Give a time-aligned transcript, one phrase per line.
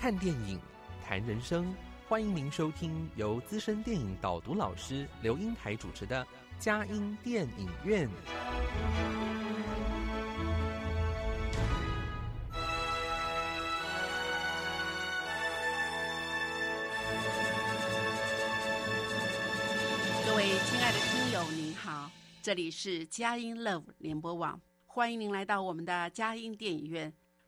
[0.00, 0.58] 看电影，
[1.04, 1.74] 谈人生，
[2.08, 6.24] 欢迎您收听由资深电影导读老师刘英台主持的
[6.58, 8.08] 《佳音电影院》。
[20.24, 27.12] 各位亲爱的听友，您好，这里是佳音 Love 联播网，欢迎您来到我们的佳音电影院，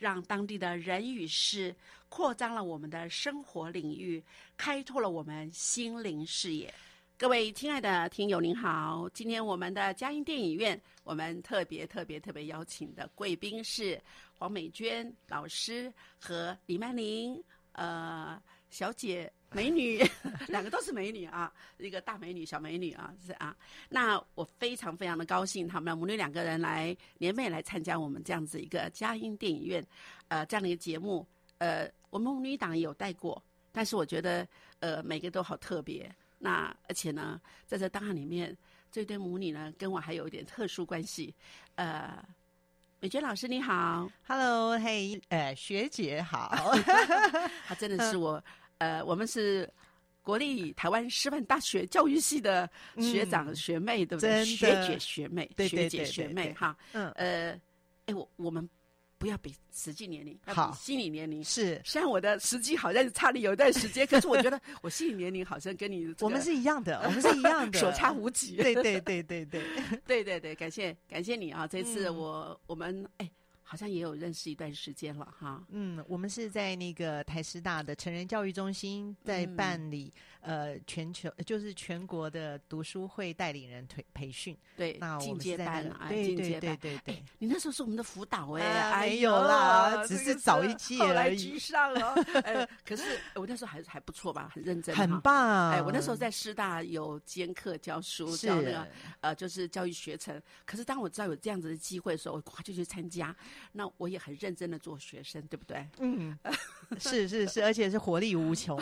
[0.00, 1.76] 让当地的人与事
[2.08, 4.24] 扩张了我们的生活领域，
[4.56, 6.72] 开拓了我们心灵视野。
[7.18, 9.06] 各位亲爱的听友，您好！
[9.12, 14.00] 今天我们的嘉音电影院，我们特别特别特别邀请的贵宾是
[14.32, 17.38] 黄美娟老师和李曼玲
[17.72, 18.40] 呃
[18.70, 19.30] 小姐。
[19.52, 19.98] 美女，
[20.48, 23.54] 两个都是美女啊，一个大美女、小美女啊，是啊。
[23.88, 29.84] 那我非常非常的高兴，他们母女两个人来联袂来参加我们这样子一个佳音电影院，
[30.28, 31.26] 呃，这样的一个节目。
[31.58, 34.46] 呃，我们母女档也有带过，但是我觉得，
[34.78, 36.10] 呃，每个都好特别。
[36.38, 38.56] 那而且呢，在这档案里面，
[38.90, 41.34] 这对母女呢，跟我还有一点特殊关系。
[41.74, 42.24] 呃，
[43.00, 46.72] 美娟老师你好，Hello，嘿，呃，学姐好，
[47.66, 48.42] 她真的是我。
[48.80, 49.68] 呃，我们是
[50.22, 52.68] 国立台湾师范大学教育系的
[52.98, 54.42] 学长学妹，对不对？
[54.44, 56.74] 学姐学妹，学姐学妹，哈。
[56.92, 57.10] 嗯。
[57.12, 57.60] 呃，
[58.06, 58.66] 哎，我我们
[59.18, 61.44] 不要比实际年龄，要比心理年龄。
[61.44, 61.78] 是。
[61.84, 68.56] 虽然我的实际好像是差了有一段时间， 可是我觉得我心理年龄好像跟你我们是一样的，我们是一样的， 所差无几。
[68.56, 69.62] 对对对对 对
[70.06, 71.66] 对对对，感谢感谢你啊！
[71.66, 73.30] 这次我我们哎。
[73.70, 75.62] 好像也有认识一段时间了哈。
[75.68, 84.58] 嗯，我们是在那个台师大的成人教育中心在办理呃全球就是全国的读书会代理人培培训。
[84.76, 87.22] 对，那进阶班啊，对对对对对。
[87.38, 91.36] 你那时候是我们的辅导哎，没有啦，只是早一届而已。
[91.36, 95.70] 居上了，哎，可是我那时候还还不错吧，很认真，很棒。
[95.70, 98.88] 哎，我那时候在师大有兼课教书，教那个
[99.20, 100.42] 呃就是教育学程。
[100.66, 103.32] 可是当我知道有这样子的机会的时候，我咵就去参加。
[103.72, 105.86] 那我也很认真的做学生，对不对？
[105.98, 106.38] 嗯，
[106.98, 108.78] 是是是，而且是活力无穷。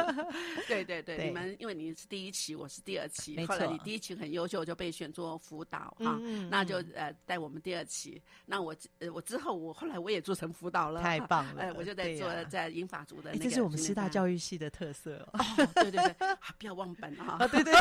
[0.66, 6.18] 对对对，你们因为你是第一期，我是第二期，后来你第一期很优秀，就被选做辅导啊，
[6.50, 8.20] 那就呃带我们第二期。
[8.46, 11.62] 那我呃我之后我后来我也做成辅导了，太棒了！
[11.62, 15.26] 哎，我就在做在英法族的，这是我们师大教育系的特色。
[15.32, 15.38] 哦，
[15.74, 16.14] 对对对，
[16.58, 17.36] 不要忘本啊！
[17.48, 17.72] 对 对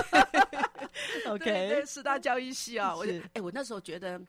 [1.28, 4.22] ，OK，师大教育系啊，我哎我那时候觉得。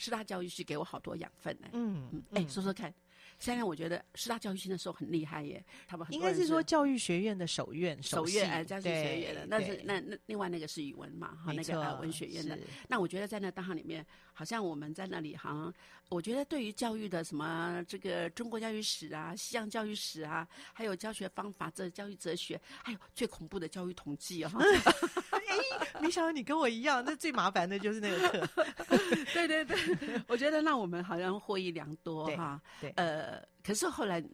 [0.00, 1.68] 师大教育系给我好多养分呢。
[1.74, 2.92] 嗯嗯，哎，说说看。
[3.38, 12.58] 现在我觉得师大教育系那时候很厉害耶，他们应该是说教育学院的首院首院哎，教育学院的，那是那那另外那个是语文嘛，哈，那个文学院的。
[12.86, 15.72] 那我觉得在那大行里面，好像我们在那里，好像
[16.10, 24.52] 我觉得对于教育的什么这个中国教育史啊、西洋教育史啊，还有教学方法、这教育哲学，还有最恐怖的教育统计啊。
[25.30, 25.39] 哎，
[26.00, 28.64] 没想到你跟我一样，那最麻烦的就是那个课。
[29.32, 29.76] 对对对，
[30.26, 32.60] 我觉得让我们好像获益良多哈。
[32.80, 33.20] 对，呃。
[33.20, 34.24] 呃，可是后来，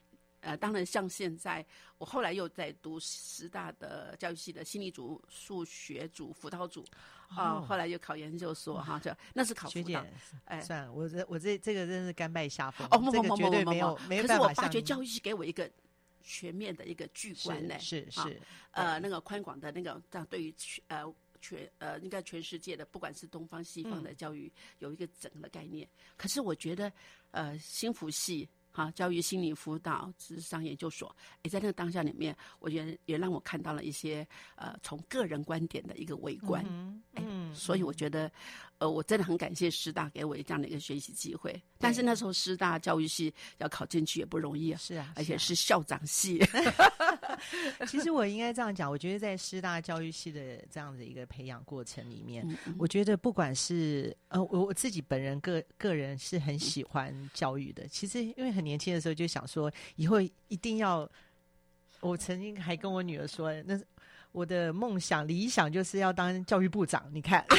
[0.40, 1.64] 呃，当然像现在，
[1.99, 6.84] 我后来又在读师大的教育系的心理组、数学组、辅导组，
[7.28, 10.00] 啊，后来又考研究所哈，就那是考学姐，
[10.44, 15.69] 哎，算了，我这我这这个真是甘拜下风，哦，不不不不不，没有，可是我发觉教育系给我一个
[16.26, 18.38] 全面的一个巨观呢，是是，
[18.73, 21.14] 呃，那个宽广的那个，这样对于全呃。
[21.38, 24.50] 全呃，应该全世界的，不管是东方西方的教育，
[24.81, 25.88] 有一个整个概念。
[26.17, 26.90] 可是我觉得，
[27.31, 28.49] 呃，新福系。
[28.76, 34.26] 哈，教育心理辅导智商研究所，也在那个当下里面，我觉得也让我看到了一些
[34.56, 36.62] 呃，从个人观点的一个围观。
[37.14, 38.31] 嗯，所以我觉得，
[38.76, 41.58] 呃，我真的很感谢师大给我这样的一个学习机会。
[41.78, 46.38] 但是那时候师大教育系要考进去也不容易啊，是啊，而且是校长系。
[47.87, 52.46] 其实我应该这样讲，我觉得在师大教育系的这样的一个培养过程里面，
[52.78, 57.87] 我觉得不管是呃，我我自己本人个个人是很喜欢教育的。
[57.88, 61.09] 其实因为很年轻的时候就想说，以后一定要。
[62.01, 63.81] 我曾经还跟我女儿说，那
[64.31, 67.09] 我的梦想理想就是要当教育部长。
[67.11, 67.45] 你看。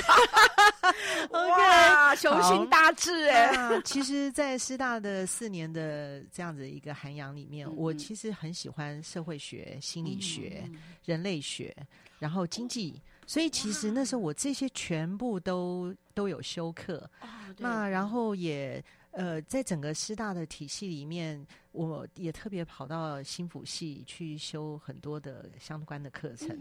[2.17, 3.81] 雄心大志哎！
[3.83, 10.63] 其实，在师大的四年的这样子一个涵养里面，我其实很喜欢社会学、心理学、
[11.03, 11.75] 人类学，
[12.19, 13.01] 然后经济。
[13.25, 17.09] 所以，其实那时候我这些全部都都有修课。
[17.57, 18.81] 那然后也。
[19.17, 26.55] 呃，在整个师大的体系里面，我也特别跑到新辅系去修很多的相关的课程。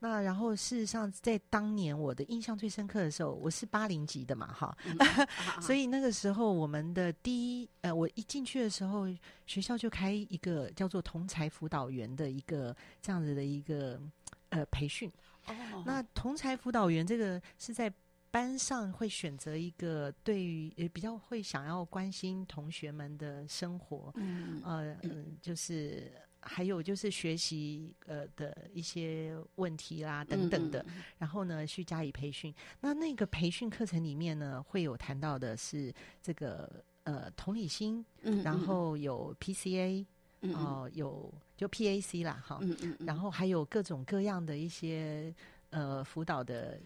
[0.00, 4.76] 那然后事实上，在当年我的印象最深刻的时候，我是八零级的嘛，哈，
[5.62, 9.06] 所以那个时候我们的第一，呃，我一进去的时候，
[9.46, 14.00] 学校就开一个叫做同才辅导员的一个这样子的一个
[14.48, 15.08] 呃培训。
[15.46, 17.92] 哦，那同才辅导员这个是在。
[18.36, 30.84] 班上会选择一个对于也比较会想要关心同学们的生活，嗯呃嗯，就是还有就是学习呃的一些问题啦等等的，
[31.16, 32.54] 然后呢去加以培训。
[32.78, 35.90] 那那个培训课程里面呢，会有谈到的是
[36.20, 38.04] 这个呃同理心，
[38.44, 40.04] 然后有 PCA，
[40.52, 42.60] 哦有就 PAC 啦哈，
[42.98, 45.34] 然后还有各种各样的一些
[45.70, 46.78] 呃辅导的。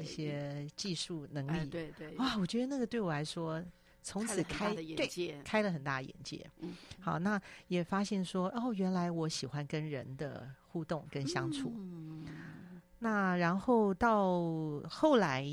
[0.00, 3.62] 一些技术能力，对对，哇，我觉得那个对我来说，
[4.02, 5.06] 从此开对
[5.44, 6.48] 开了很大眼界。
[6.60, 11.72] 嗯，好，那也发现说，哦，原来我喜欢跟人的互动跟相处。
[11.76, 12.24] 嗯，
[12.98, 14.40] 那然后到
[14.88, 15.46] 后来，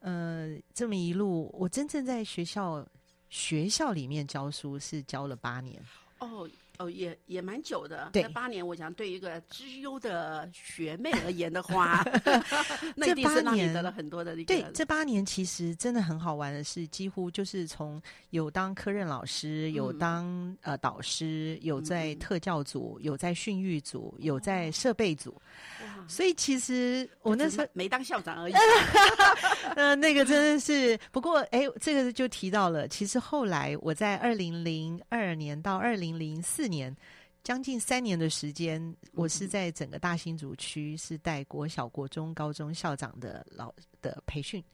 [0.00, 2.86] 呃，这么一路，我真正在学校
[3.30, 5.82] 学校里面教书是教了八年。
[6.18, 6.48] 哦。
[6.82, 8.10] 哦，也也蛮久的。
[8.12, 12.04] 这八年，我想对一个资优的学妹而言的话，
[12.96, 14.34] 那一定是让你得了很多的。
[14.44, 18.00] 对，这八年其实真的很好玩的是，几乎就是从
[18.30, 25.34] 有当科任老师，有当呃导师，有在特教组，有在训育组，有在设备组。
[26.08, 28.54] 所以其实我那时候没当校长而已。
[29.76, 32.88] 呃，那个真的是，不过哎，这个就提到了。
[32.88, 36.96] 其实后来我在二零零二年到二零零四年，
[37.44, 44.64] 将近三年的时间，我是在整个大新竹区是带国小、国中、高中校长的老的培训。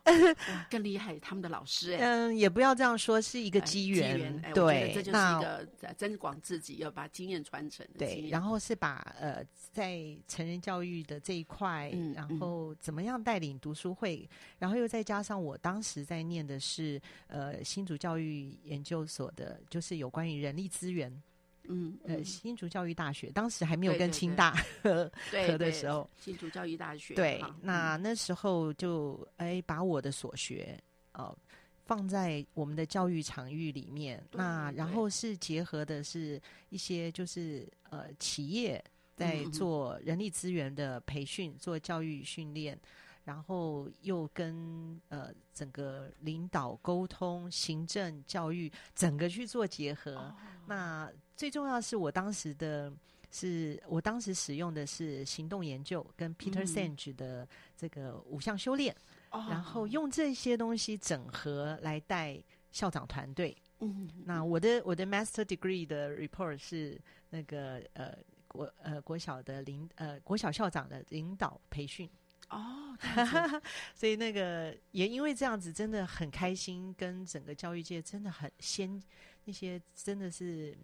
[0.70, 5.66] 更厉害，他们的老师哎，嗯，也不要这样说，是一个机缘，对，这就是一个
[5.96, 7.86] 增广自己，要把经验传承。
[7.98, 14.28] 对，然后是把呃，在成人教育的这一块，然后怎么样带领读书会，
[14.58, 21.22] 然后又再加上我当时在念的是呃新竹教育研究所的，就是有关于人力资源。
[21.68, 25.10] 嗯，呃，新竹教育大学当时还没有跟清大合
[25.46, 30.78] 合的时候，新竹教育大学对，那那时候就哎把我的所学
[31.12, 31.36] 哦
[31.84, 38.82] 放在我们的教育场域里面，那然后是结合的是一些就是呃企业
[39.14, 42.78] 在做人力资源的培训，做教育训练。
[43.24, 50.34] 然后又跟呃整个领导沟通、行政、教育整个去做结合。
[50.66, 51.08] 那
[51.42, 52.92] 最重要是我当时的
[53.32, 58.94] 是我当时使用的是行动研究跟 Peter Senge 的这个五项修炼，
[59.32, 63.56] 然后用这些东西整合来带校长团队。
[63.80, 66.96] 嗯，那我的我的 Master Degree 的 report 是
[67.30, 72.08] 那个呃国呃国小的领呃国小校长的领导培训。
[72.50, 72.96] 哦，
[73.96, 79.02] 所以那个也因为这样子，真的很开心，跟整个教育界真的很先
[79.44, 80.76] 那些真的是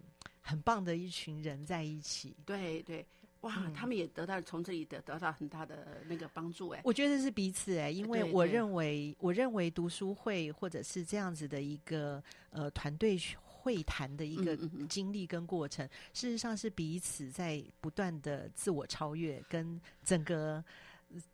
[0.49, 2.35] 很棒的一群人在一起。
[2.45, 3.05] 对对，
[3.41, 6.81] 哇，他们也得到从这里得得到很大的那个帮助哎。
[6.83, 20.63] 我觉得是彼此哎，因为我认为我认为读书会或者是这样子的一个呃团队会谈的一个经历跟过程，事实上是彼此在不断的自我超越跟整个。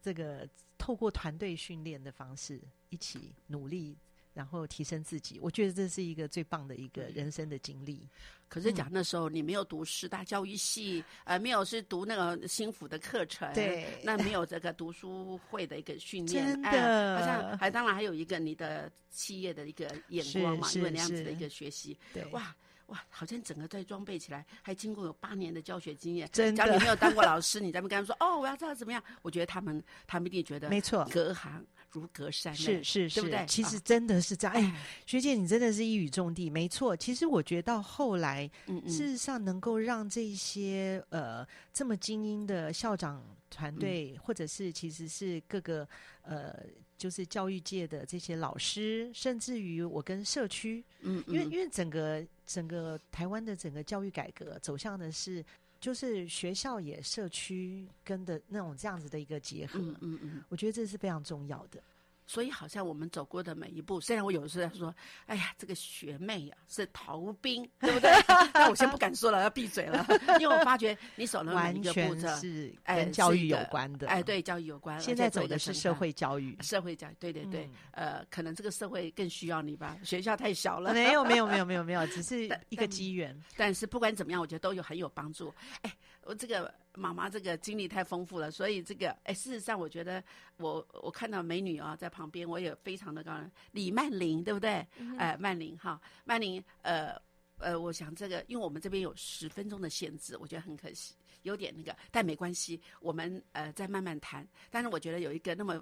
[0.01, 3.97] 这个透过团队训练的方式，一起努力
[4.35, 5.39] 然后提升自己。
[5.41, 8.07] 我觉得这是一个最棒的一个人生的经历。
[8.47, 22.55] 可是讲那时候你没有读师大教育系，呃，没有是读那个新府的课程，对，那没有这个读书会的一个训练，真的，好像还当然还有一个你的企业的一个眼光嘛，因为那样子的一个学习，对，哇。
[22.89, 26.29] 哇，好像整个在装备起来，还经过有八年的教学经验。
[26.31, 29.03] 真的，假如你没有当过老师，你在那跟他们说哦，我要知道怎么样？
[29.23, 33.45] 我觉得他们，他们一定觉得没错，隔行如隔山，是是是，对不对？
[33.47, 34.55] 其实真的是这样。
[34.55, 34.75] 哎，
[35.05, 36.95] 学姐，你真的是一语中的，没错。
[36.95, 38.49] 其实我觉得到后来，
[38.87, 45.87] 事实上能够让这些呃这么精英的校长团队，或者是其实是各个
[46.21, 46.55] 呃。
[46.97, 55.43] 就是教育界的这些老师，甚至于我跟社区，嗯，因为因为整个整个台湾的整个教育改革走向的是，
[55.85, 61.79] 就是学校也社区跟的那种这样子的一个结合，嗯嗯嗯，我觉得这是非常重要的。
[62.25, 64.93] 所以，好像我们走过的每一步，虽然我有时候在说
[65.27, 68.11] ：“哎呀，这个学妹啊是逃兵， 对不对？”
[68.53, 70.05] 那我先不敢说了，要闭嘴了，
[70.39, 74.07] 因为我发觉你走的每一个步骤是跟教育有关的。
[74.07, 74.99] 哎，对，教育有关。
[74.99, 77.69] 现在走的是社会教育，社会教育，对对对。
[77.91, 79.97] 呃，可能这个社会更需要你吧？
[80.03, 80.93] 学校太小了。
[80.93, 83.39] 没有，没有，没有，没有，没有，只是 一个机缘。
[83.55, 85.53] 但是不管怎么样，我觉得都有很有帮助。
[85.81, 85.93] 哎。
[86.27, 90.23] 我这个妈妈这个经历太丰富了，所以这个哎，事实上我觉得
[90.57, 93.51] 我我看到美女啊在旁边，我也非常的高兴。
[93.71, 94.85] 李曼玲对不对？
[95.17, 97.15] 哎，曼玲哈，曼玲呃
[97.57, 104.47] 呃，我想这个，因为我们这边有十分钟的限制，我觉得很可惜，有点那个，但没关系，我们呃再慢慢谈。
[104.69, 105.81] 但是我觉得有一个那么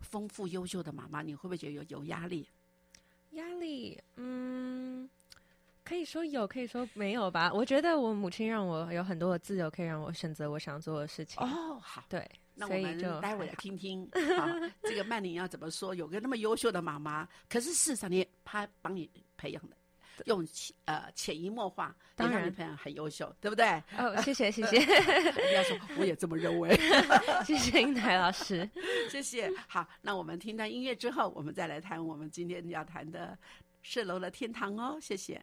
[0.00, 2.48] 丰富优秀的妈妈，你会不会觉得有有压力？
[3.32, 5.08] 压力，嗯。
[5.90, 7.52] 可以说有，可以说没有吧。
[7.52, 11.42] 我觉得我母亲让我有很多的自由，可以让我选择我想做的事情。
[11.42, 14.54] 哦，好，对，那我们待会来听听，啊，
[14.84, 15.92] 这个曼玲要怎么说？
[15.92, 19.76] 有个那么优秀的妈妈，可是事实上你她帮你培养的，
[20.26, 23.66] 用潜呃潜移默化，当然培养很优秀，对不对？
[23.98, 24.78] 哦，谢 谢谢谢。
[24.78, 26.72] 人家说我也这么认为。
[27.44, 28.70] 谢谢英台老师，
[29.10, 29.50] 谢谢。
[29.66, 33.36] 好，那我们听到音乐之后，我们再来谈我们今天要谈的
[33.84, 34.96] 蜃楼的天堂哦。
[35.00, 35.42] 谢谢。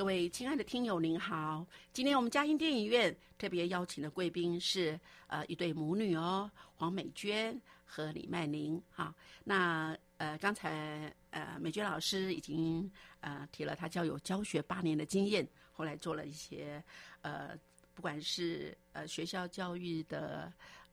[0.00, 1.66] 各位亲爱的听友，您好！
[1.92, 8.82] 今天我们嘉兴电影院特别邀请的贵宾是呃一对母女哦，黄美娟和李曼玲。
[8.90, 9.14] 哈，
[9.44, 12.90] 那呃刚才呃美娟老师已经
[13.20, 16.82] 呃提了她教有教学八年的经验，后来做了一些
[17.20, 17.50] 呃
[17.92, 20.50] 不管是呃学校教育的。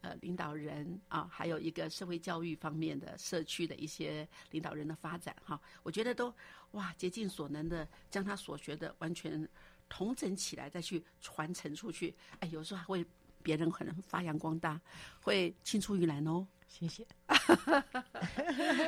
[0.07, 6.33] 呃，领导人啊，还有一个社会教育方面的社区的一些领导人的发展哈，我觉得都
[6.71, 9.45] 哇竭尽所能的将他所学的完全
[9.89, 12.15] 统整起来，再去传承出去。
[12.39, 13.05] 哎，有时候还会
[13.43, 14.79] 别人可能发扬光大，
[15.19, 16.47] 会青出于蓝哦。
[16.69, 17.05] 谢谢。
[17.27, 17.43] 哎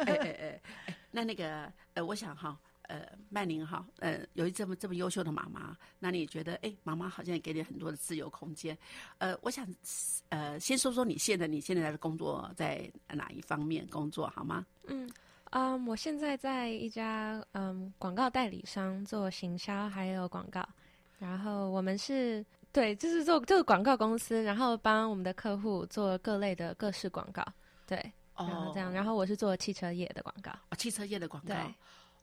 [0.06, 2.58] 哎哎，那那个呃，我想哈。
[2.90, 8.76] 呃，曼玲哈，呃，有一这么这么优秀的妈妈，那你觉得，哎，妈妈好像也给你很多的自由空间。
[9.20, 9.64] 呃，我想，
[10.30, 14.66] 呃，先说说你现在你现在的工作在哪一方面工作好吗？
[14.88, 15.08] 嗯，
[15.52, 20.68] 啊，我现在在一家嗯广告代理商做行销还有广告，
[21.20, 27.46] 然后我们是对，就是做这个广告公司，然后帮我们的客户做各类的各式广告，
[27.86, 27.98] 对，
[28.36, 31.54] 然后这样，然后我是做汽车业的广告，哦汽车业的广告。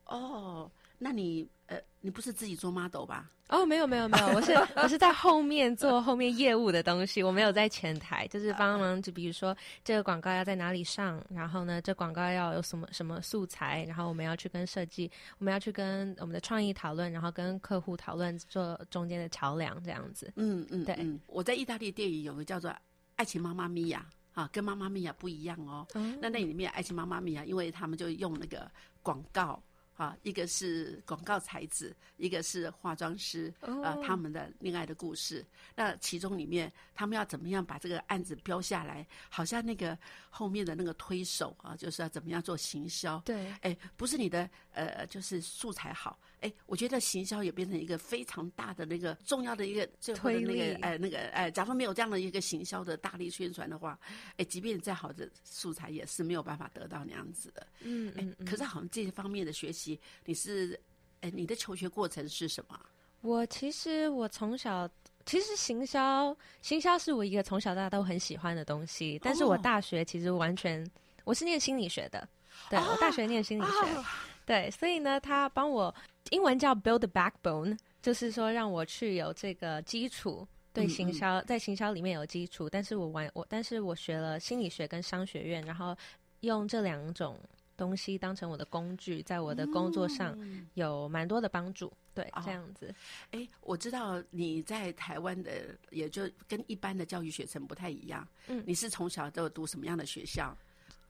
[0.07, 3.31] 哦，那你呃，你不是自己做 model 吧？
[3.49, 9.01] 哦，没有没有没有，我是我是在后面做后面业务的东西，我没有在前台，就是帮忙。
[9.01, 20.33] 就比如说这个广告要在哪里上，然后呢，这广告要有什么什么素材，然后我们要去跟设计，我们要去跟我们的创意讨论，然后跟客户讨论，做中间的桥梁这样子。
[20.35, 20.97] 嗯嗯，对。
[21.29, 22.69] 我在意大利电影有个叫做
[23.15, 24.05] 《爱情妈妈咪呀》
[24.41, 25.87] 啊，跟《妈妈咪呀》不一样哦。
[26.21, 28.69] 那那里面《爱情妈妈咪呀》，因为他们就用那个
[29.03, 29.63] 广告。
[29.97, 35.45] 啊，一个是广告才子，一个是化妆师，啊，他们的恋爱的故事。
[35.75, 39.07] 那其中里面，他们要怎么样把这个案子标下来？
[39.31, 39.97] 好像那个
[40.29, 43.19] 后面的那个推手啊，就是要怎么样做行销？
[43.21, 53.99] 对，哎，不是你的呃，就是素材好，哎，我觉得行销也变成一个非常大的那个重要的一个最后的那个哎那个哎，假如没有这样的一个行销的大力宣传的话，
[54.37, 57.67] 哎，即便再好的素材也是没有办法得到那样子的。
[57.81, 60.01] 嗯嗯，可是好像这些方面的学习。
[60.25, 60.79] 你是，
[61.21, 62.79] 哎，你的求学过程是什么？
[63.23, 64.89] 我其实我从小
[65.25, 69.19] 其实行销，行销是我一个从小到大都很喜欢的东西。
[69.23, 70.89] 但是我大学其实完全
[71.25, 72.29] 我是念心理学的，
[72.71, 74.05] 对我大学念心理学，
[74.45, 75.93] 对，所以呢，他帮我
[76.31, 82.69] 英文叫 build backbone，就是说让我去有这个基础，对行销在行销里面有基础。
[82.69, 85.97] 但是我玩我，但是我学了心理学跟商学院，然后
[86.41, 87.39] 用这两种。
[87.79, 90.35] 东西当成我的工具，在我的工作上
[90.73, 91.93] 有蛮多的帮助。
[92.15, 92.91] 对，这样子。
[93.33, 98.27] 哎，我知道你在台湾的，也就跟一般的教育学程不太一样。
[98.47, 100.57] 嗯，你是从小都读什么样的学校？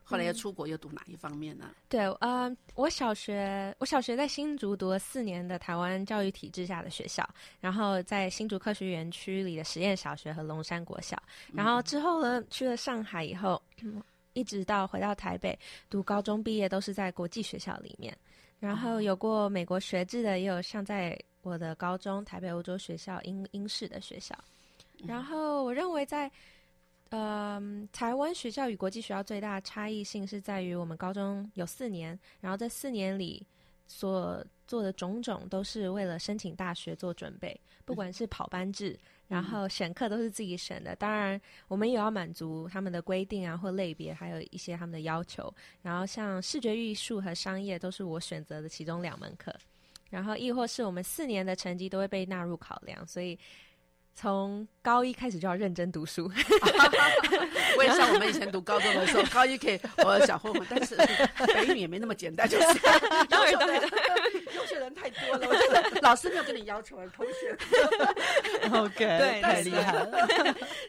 [0.08, 1.70] 后来又出国又读哪一方面呢？
[1.88, 7.28] 对，呃，我小学我小学在新竹读了四年的台湾教育体制下的学校，
[7.60, 11.20] 然后在新竹科学园区里的实验小学和龙山国小，
[11.52, 13.60] 然后之后呢去了上海以后。
[14.36, 18.14] 一直到回到台北读高中毕业，都是在国际学校里面。
[18.60, 24.36] 然后有过美国学制的，也有像在我的高中台北欧洲学校英英式的学校。
[25.06, 26.30] 然后我认为在
[27.16, 33.42] 呃台湾学校与国际学校最大的差异性是在于，我们高中有四年，然后这四年里
[33.86, 38.98] 所做的种种都是为了申请大学做准备，不管是跑班制。
[39.28, 45.52] 然后选课都是自己选的，当然我们也要满足他们的规定啊或类别，还有一些他们的要求。
[45.82, 49.52] 然后像视觉艺术和商业都是我选择的其中两门课，
[50.10, 53.36] 然后亦或是我们四年的成绩都会被纳入考量，所以。
[54.18, 56.24] 从高一开始就要认真读书，
[57.76, 60.96] 我也像我们以前读高中的时候， 高一可以我小混混，但是
[61.52, 62.66] 北语也没那么简单，就是。
[63.28, 63.82] 当然当然，
[64.54, 67.54] 优秀人太多了，我觉得老师没有跟你要求，同学
[68.72, 70.26] ，OK，对，太厉害了，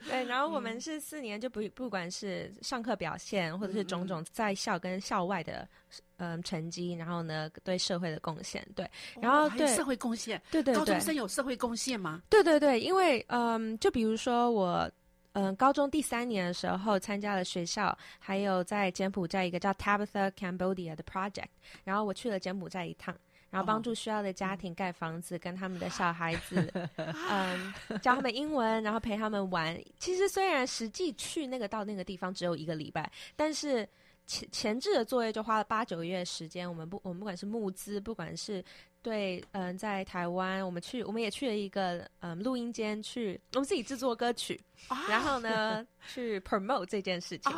[0.08, 5.68] 对，然后我们是四年，就不不管是上课表现，或者是种种在校跟校外的。
[6.18, 8.90] 嗯，成绩，然后呢，对社会的贡献，对，
[9.22, 12.24] 然后对社会贡献，对对对，高中生有社会贡献吗？
[12.30, 14.90] 对对对，因为嗯，就比如说我，
[15.34, 21.50] 嗯，高中第三年的时候参加了学校，还有在柬埔寨一个叫 Tabitha Cambodia 的 project，
[21.84, 23.16] 然后我去了柬埔寨一趟，
[23.52, 26.74] 然后帮助需要的家庭盖房子，跟他们的小孩子，
[27.30, 29.80] 嗯，教他们英文，然后陪他们玩。
[30.00, 33.88] 其实虽然实际去那个到那个地方只有一个礼拜，但是。
[34.28, 38.64] 前前置的作业就花了八九个月时间，我们不，我们不管是募资，不管是
[39.02, 44.60] 对，嗯，在台湾，我们去，我们也去了一个嗯录音间，去我们自己制作歌曲，
[45.08, 47.52] 然后呢，去 promote 这件事情，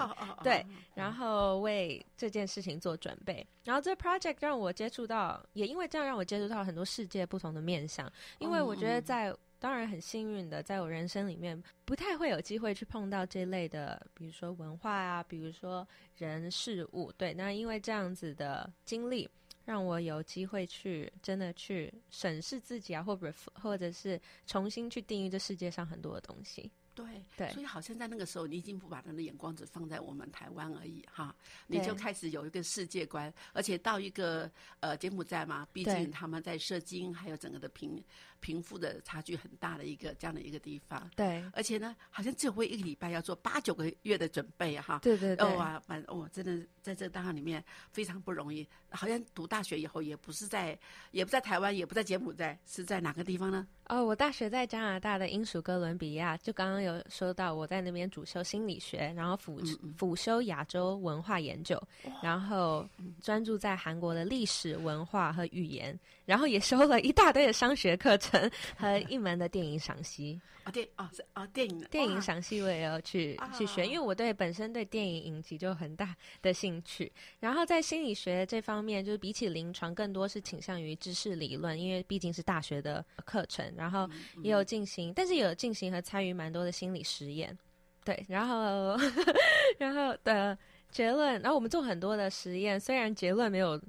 [0.43, 3.45] 对，然后为这件事情做准备。
[3.63, 8.12] 然后这 project 让我接触到，也因为这样让我接触到很多世界不同的面向。
[8.38, 17.12] 因为我觉得在当然很幸运的，在我人生里面不太会有机会去碰到这类的，比如说文化啊，比如说人事物。
[17.12, 19.30] 对，那因为这样子的经历。
[19.65, 26.72] 让我有机会去真的去审视自己啊，或者或者是重新去定义这世界上很多的东西。
[26.95, 27.06] 对
[27.38, 31.34] 对，所以好像在那个时候，你已经不把他的眼光只放在我们台湾而已哈，
[31.67, 38.04] 你就开始有一个世界观，而且到一个呃柬埔寨嘛，毕竟他们在射精还有整个的贫
[38.39, 41.10] 贫富的差距很大的一个这样的一个地方。
[41.15, 44.99] 对，而且呢，好像只会一个礼拜要做八九个月的准备哈。
[45.04, 45.56] 对对对。
[45.56, 48.67] 哇，蛮哦，真的在这个大里面非常不容易。
[48.91, 50.78] 好像读大学以后也不是在，
[51.12, 53.67] 也不在台湾，也不在柬埔寨，是在哪个地方呢？
[53.86, 59.60] 哦，我大学在加拿大的英属哥伦比亚，就刚刚有说到我在那边主修心理学，然后辅
[59.95, 61.80] 辅修亚洲文化研究，
[62.23, 62.88] 然后
[63.21, 65.97] 专注在韩国的历史文化和语言，
[66.29, 68.39] 然后也收了一大堆的商学课程
[68.77, 70.39] 和一门的电影赏析。
[70.63, 77.11] 啊电啊是啊电影电影赏析我也要去去学，因为我对本身对电影影集就很大的兴趣。
[77.39, 83.73] 然后在心理学这方面，就是比起临床，更多是倾向于知识理论，因为毕竟是大学的课程。
[83.75, 84.07] 然后
[84.43, 87.57] 也有进行，但是也有进行和参与蛮多的心理实验。
[88.05, 88.95] 对，然后
[89.79, 90.55] 然后的
[90.91, 93.81] 结论，然后我们做很多的实验，虽然结论没有。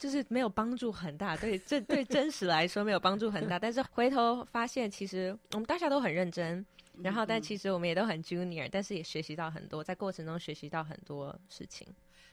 [0.00, 3.58] 就是没有帮助很大，对，这对真实来说没有帮助很大。
[3.58, 6.64] 但是回头发现，其实我们大家都很认真，
[7.02, 11.86] 然后但其实我们也都很 junior，但是也学习到很多，在过程中学习到很多事情。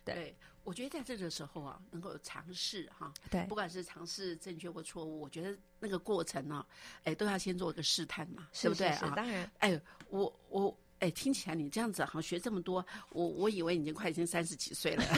[0.05, 6.65] 对，我觉得在这个时候啊，能够尝试哈，对，不管是尝试正确或错误，我觉得那个过程呢，
[7.03, 9.13] 哎，都要先做一个试探嘛，对不对啊？
[9.13, 10.77] 当然，哎，我我。
[10.99, 15.03] 哎，听起来你这样子好像学这么多，我我以为已经快已经三十几岁了。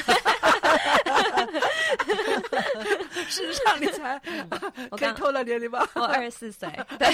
[3.29, 4.19] 事实上，你才
[4.97, 5.87] 可以透了年龄吧？
[5.95, 7.13] 我二十四岁， 对，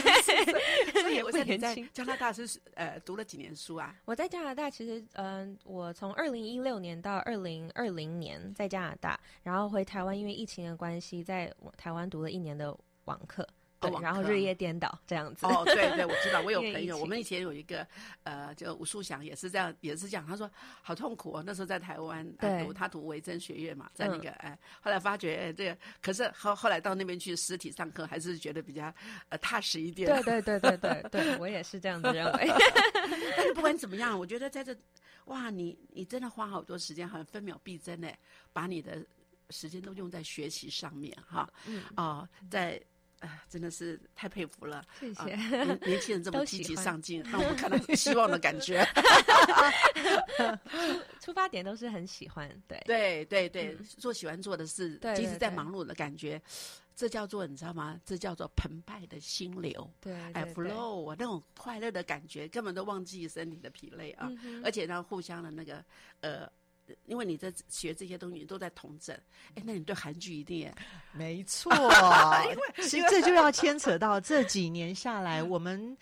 [1.02, 3.96] 所以我在在加拿大是呃读了几年书啊？
[4.06, 12.76] 我在加拿大其实嗯，我从二零一六年到二零二零年在加拿大，然后回台湾，因为疫情的关系，在台湾读了一年的
[13.06, 13.48] 网课。
[14.02, 15.46] 然后日夜颠倒这样子。
[15.46, 17.86] 哦，对对，我知道，我有朋友，我们以前有一个
[18.24, 20.26] 呃，就吴树祥也是这样，也是这样。
[20.26, 20.50] 他说
[20.82, 28.94] 好痛苦哦，那时候在台湾读，他读维珍学院嘛，在那个哎，后来发觉哎，这个可是后后来到那边去实体上课，还是觉得比较
[29.30, 30.08] 呃踏实一点。
[30.24, 32.48] 对对对对对对，我也是这样子认为。
[33.38, 34.76] 但是不管怎么样，我觉得在这
[35.26, 38.10] 哇，你你真的花好多时间，好像分秒必争呢，
[38.52, 39.06] 把你的
[39.52, 41.48] 时间都用在学习上面哈。
[41.68, 41.84] 嗯。
[41.98, 42.82] 哦，在。
[43.26, 44.84] 哎，真的是太佩服了！
[45.00, 45.36] 谢谢
[45.86, 48.86] 年轻人这么积极上进，让我们看到希望的感觉。
[51.20, 56.42] 出发点都是很喜欢，对对对对，做喜欢做的事，即使在忙碌的感觉，
[56.96, 58.00] 这叫做你知道吗？
[58.06, 59.90] 这叫做澎湃的心流。
[60.00, 64.32] 对，哎，flow，啊那种快乐的感觉，根本都忘记身体的疲累啊！
[64.64, 65.84] 而且呢，互相的那个
[66.22, 66.50] 呃。
[67.06, 69.16] 因为你在学这些东西，都在同整。
[69.56, 70.74] 哎，那你对韩剧一定也
[71.14, 71.74] 没错。
[72.46, 75.98] 因为其实这就要牵扯到这几年下来，我们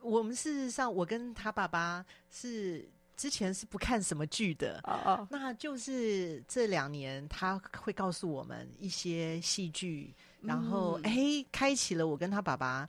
[0.00, 4.80] 我们事实上，我跟他爸爸是之前是不看什么剧的。
[4.84, 12.88] 哦哦，那就是这两年他会告诉我们一些戏剧，然后哎，开启了我跟他爸爸。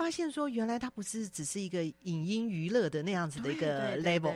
[0.00, 4.34] 嗯，发现说原来它不是只是一个影音娱乐的那样子的一个 level。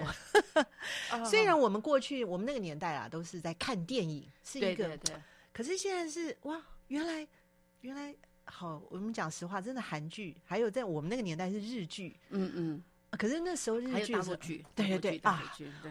[1.24, 4.98] 虽然我们过去我们那个年代啊，都是在看电影，是一个，
[5.54, 7.26] 可是现在是哇，原来
[7.80, 12.82] 原来好，我们讲实话，真的韩剧，还有在我们那个年代是日剧，嗯嗯。
[13.16, 15.42] 可是那时候日剧、 是剧，对对对啊，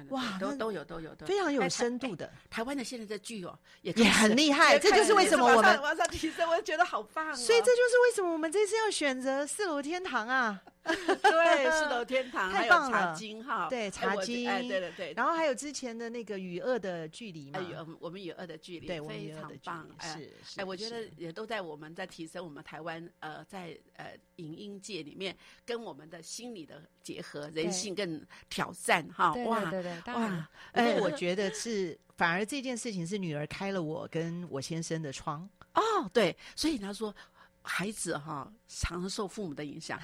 [0.09, 2.31] 哇，都都有都有，非常有深度的。
[2.49, 7.35] 台湾的现在的剧哦，也也很厉害，这就是为什么我们往上提升，我觉得好棒。
[7.35, 10.61] 所以这就是为什么我们这次要选择四楼天堂啊。
[10.85, 12.97] 对，四楼天堂，太棒了。
[12.97, 15.13] 茶金哈，对，茶经，哎，对对对。
[15.15, 19.87] 然后还有之前的那个与恶的距离嘛，与我们与恶的距离，对，非常棒。
[20.01, 29.33] 是是，哎，我觉得也都在我们在提升我们台湾呃，在呃影音界里面跟我们的心理的结合，人性更挑战哈。
[29.45, 35.49] 哇，对对哇，哎，我觉得是反而这件事情是女儿开了我跟我先生的窗。
[35.75, 37.15] 哦，对，所以他说。
[37.63, 39.99] 孩子哈，常常受父母的影响，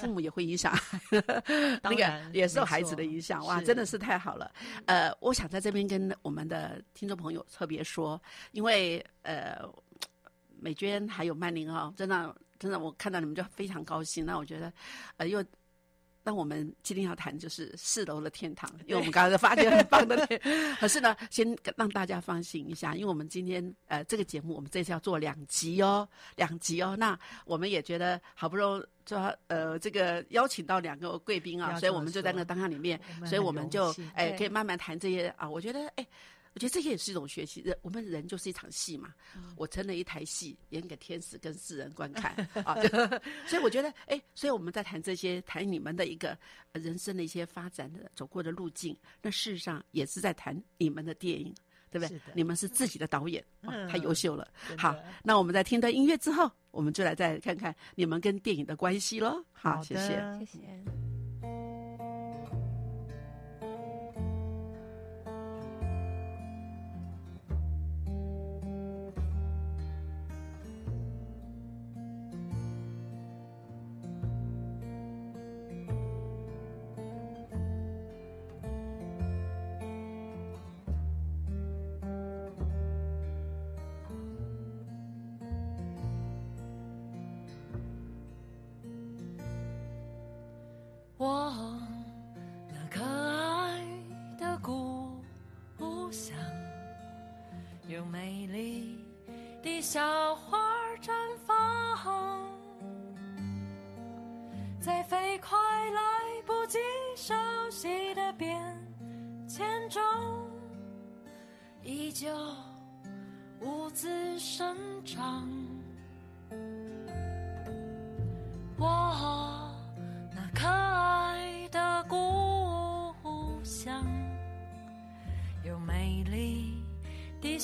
[0.00, 0.76] 父母也会影响，
[1.82, 3.44] 那个也受孩子的影响。
[3.46, 4.52] 哇，真的是太好了。
[4.86, 8.20] 呃，我想在这边跟我们的听众朋友特别说，
[8.52, 9.58] 因为呃，
[10.58, 14.26] 美娟还有曼玲哦，真的真的，我看到你们就非常高兴。
[14.26, 14.72] 那我觉得，
[15.16, 15.42] 呃，又。
[16.24, 20.26] 那我们今天要谈就是四楼的天堂，因为我们刚刚发现很棒的。
[20.80, 26.96] 可 是呢，先让大家放心一下，因为我们今天呃这个节目我们这次要做两集哦，两集哦。
[26.98, 35.48] 那我们也觉得好不容易说呃这个邀请到两个贵宾啊，所以我们就在那个当下里面，所以我们就哎可以慢慢谈这些啊。
[35.48, 36.06] 我觉得哎。
[36.54, 37.60] 我觉得这些也是一种学习。
[37.62, 39.12] 人我们人就是一场戏嘛，
[39.56, 42.32] 我成了一台戏，演给天使跟世人观看
[42.64, 42.74] 啊。
[43.46, 46.38] 所以我觉得，哎，所以我们在谈这些，谈你们的一个
[46.72, 51.52] 人生的一些发展的走过的路径，那事实上也是在谈你们的电影，
[51.90, 52.20] 对不对？
[52.34, 53.44] 你们是自己的导演，
[53.90, 54.46] 太优秀了。
[54.78, 59.44] 好，那我们在听到音乐之后，我们就来再看看你们跟电影的关系喽。
[59.52, 61.03] 好，谢谢，谢谢。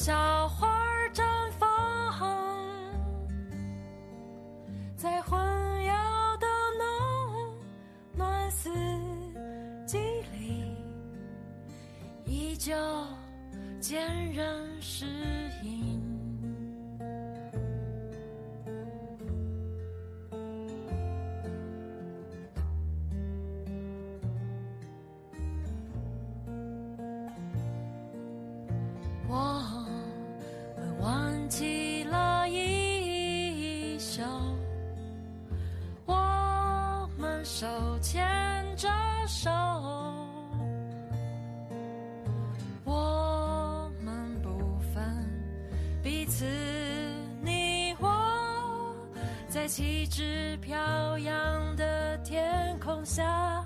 [0.02, 0.69] 小花
[49.70, 53.64] 旗帜飘扬的天空下，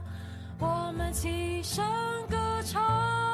[0.58, 1.82] 我们齐声
[2.28, 3.33] 歌唱。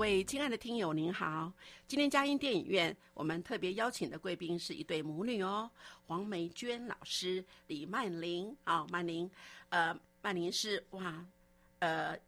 [0.00, 1.52] 位亲爱的听友，您好！
[1.86, 5.70] 今天佳音电影院，我们特别邀请的贵宾是一对母女哦，
[6.06, 9.30] 黄梅娟老师、李曼玲啊，曼玲，
[9.68, 11.22] 呃，曼玲是哇，
[11.80, 12.18] 呃，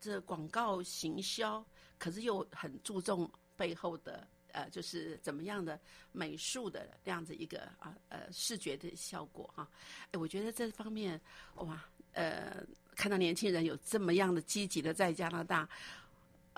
[0.00, 1.64] 这广告行销，
[1.98, 5.76] 可是又很注重背后的呃，就是怎么样的
[6.12, 9.68] 美术的这样子一个啊呃视觉的效果哈、
[10.12, 11.20] 哎，我觉得这方面
[11.56, 15.68] 哇，呃，看到年轻人有这么样的积极的在加拿大。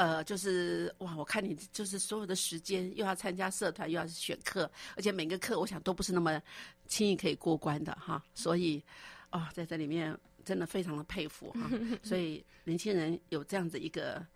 [0.00, 6.40] 呃，就是哇，我看你就是所有的时间又要参加社团，又要选课，而且每个课我想都不是那么
[6.86, 8.24] 轻易可以过关的哈。
[8.32, 8.82] 所以，
[9.30, 11.70] 哦，在这里面真的非常的佩服哈。
[12.02, 14.26] 所以年轻人有这样子一个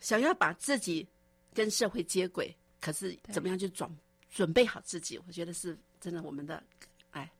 [0.00, 1.06] 想要把自己
[1.52, 3.86] 跟社会接轨，可是怎么样去准
[4.30, 6.62] 准备好自己，我觉得是真的我们的
[7.10, 7.30] 哎，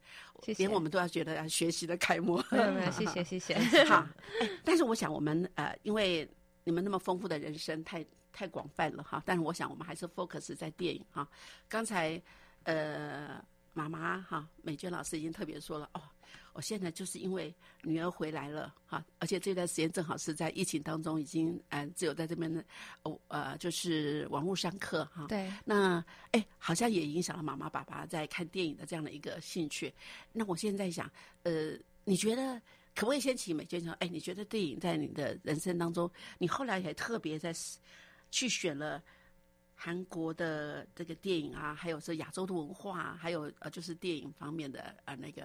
[0.43, 2.45] 谢谢连我们都要觉得要学习的楷模。
[2.51, 3.55] 没有 没有，谢谢谢谢。
[3.89, 4.07] 好，
[4.43, 6.29] 哎但是我想我们呃，因为
[6.65, 11.29] 你们那么丰富的人生太太广泛了哈，但是我想我们还是 focus 在电影哈。
[11.69, 12.21] 刚才
[12.65, 13.43] 呃，
[13.73, 16.03] 妈妈哈，美娟老师已经特别说了哦，
[16.53, 22.63] 我现在就是因为女儿回来了哈，而且这段时间正好是在疫情当中，已经嗯、呃只有在这边的
[23.03, 25.27] 哦呃就是网络上课哈。
[25.29, 29.93] 对，那哎，好像也影响了妈妈爸爸在看电影的这样的一个兴趣。
[30.33, 31.11] 那我现在想，
[31.45, 31.73] 呃，
[32.05, 32.61] 你觉得
[32.95, 33.93] 可不可以先请美娟说？
[33.95, 37.55] 哎，你觉得电影在你的人生当中，你后来也特别在
[38.31, 39.03] 去选了
[39.75, 45.45] 韩国的这个电影啊，还有是亚洲的文化啊，还有呃，就是电影方面的呃那个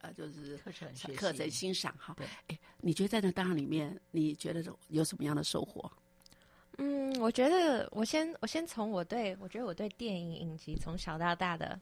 [0.00, 2.26] 呃，就是课程学课程欣赏哈对。
[2.48, 5.90] 哎，你觉得在那当中里面，你觉得有什么样的收获？
[6.78, 11.80] 嗯，我觉得我先我先从我对我觉得我对电影影集从小到大的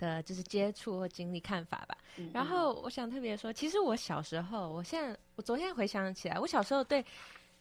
[0.00, 1.96] 的就是接触或经历看法吧。
[2.16, 2.28] 嗯。
[2.34, 7.04] 然后我想特别说，其实我小时候，我现在我昨天回想起来，我小时候对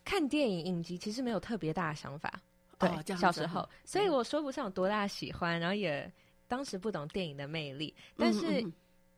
[0.03, 2.33] 看电影影集其实没有特别大的想法。
[2.79, 6.09] 对，小时候，所以我说不上有多大喜欢，然后也
[6.47, 8.65] 当时不懂电影的魅力，但是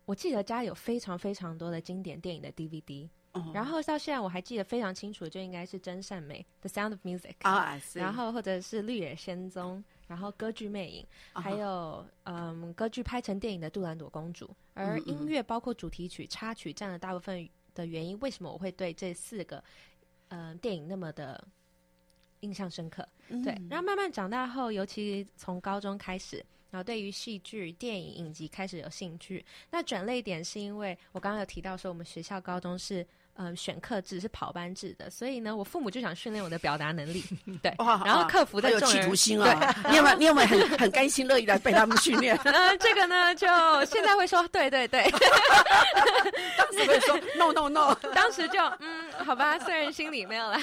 [0.06, 3.08] 我记得家有非常非常多的经典电影的 DVD，、
[3.54, 9.78] 然后到现在我还记得非常清楚，就应该是真善美《The Sound of Music》啊，是然后或者是《绿野仙踪》，
[10.12, 18.19] 然后歌剧《魅影》，啊还有嗯歌剧拍成电影的《杜兰朵公主》，而音乐包括主题曲、插曲占了大部分的原因。
[18.19, 19.63] 为什么我会对这四个
[20.28, 21.41] 嗯、呃电影那么的
[22.41, 23.08] 印象深刻？
[23.30, 29.45] 对，然后慢慢长大后，尤其从高中开始，然后对于戏剧、电影、影集开始有兴趣。
[29.69, 33.08] 那转类点是因为我刚刚有提到说，我们学校高中是嗯、
[33.43, 37.23] 呃选课制，是跑班制的，所以呢，我父母就想训练我的表达能力，
[37.63, 39.75] 对，哇然后克服的有企图心啊！
[39.89, 40.17] 你有没有？
[40.17, 42.36] 你有没有很很甘心乐意的被他们训练？
[42.45, 43.47] 呃，这个呢，就
[43.86, 45.04] 现在会说，对对对，
[46.58, 50.60] 当时会说 no no no，当时就嗯，好吧，虽然心里没有啦，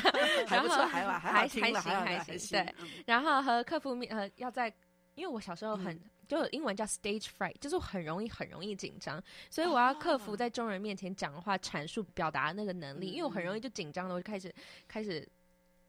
[0.47, 4.73] 还不错，还，还行还行，还行对，嗯然后和克服面呃，要在，
[5.15, 5.89] 因为我小时候很。
[5.95, 14.55] 嗯就英文叫 stage fright，就是很容易很容易紧张，所以我要克服在众人面前讲话、阐述、表达那个能力，因为我很容易就紧张了，我就开始
[14.87, 15.27] 开始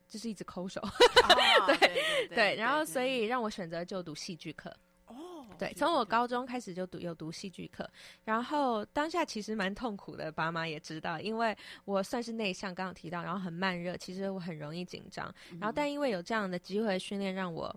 [0.08, 0.82] 就是一直抠手，
[1.67, 4.73] 对对，然后所以让我选择就读戏剧课，
[5.08, 7.87] 哦，对，从我高中开始就读有读戏剧课，
[8.23, 17.75] 然后当下其实蛮痛苦的，爸妈也知道，因为我算是内向，刚刚提到，然后很慢热，其实我很容易紧张，然后但因为有这样的机会训练，让我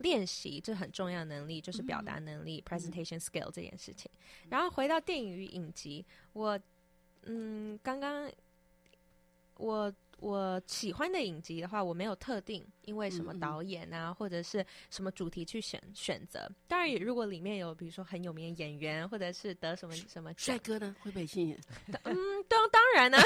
[0.00, 4.10] 练习这很重要的能力，就是表达能力、presentation skill 这件事情。
[4.50, 6.60] 然后回到电影与影集，我
[7.22, 8.30] 嗯，刚刚
[9.56, 9.90] 我。
[10.22, 16.46] 我喜欢的影集的话，我没有特定因为什么导演啊，或者是什么主题去选选择。
[16.68, 21.58] 当然，如果里面有比如说很有名的演员，或者是得什么什么，帅哥呢会不会吸引？
[22.02, 22.14] 嗯，当
[22.46, 22.59] 当
[22.94, 23.18] 然呢，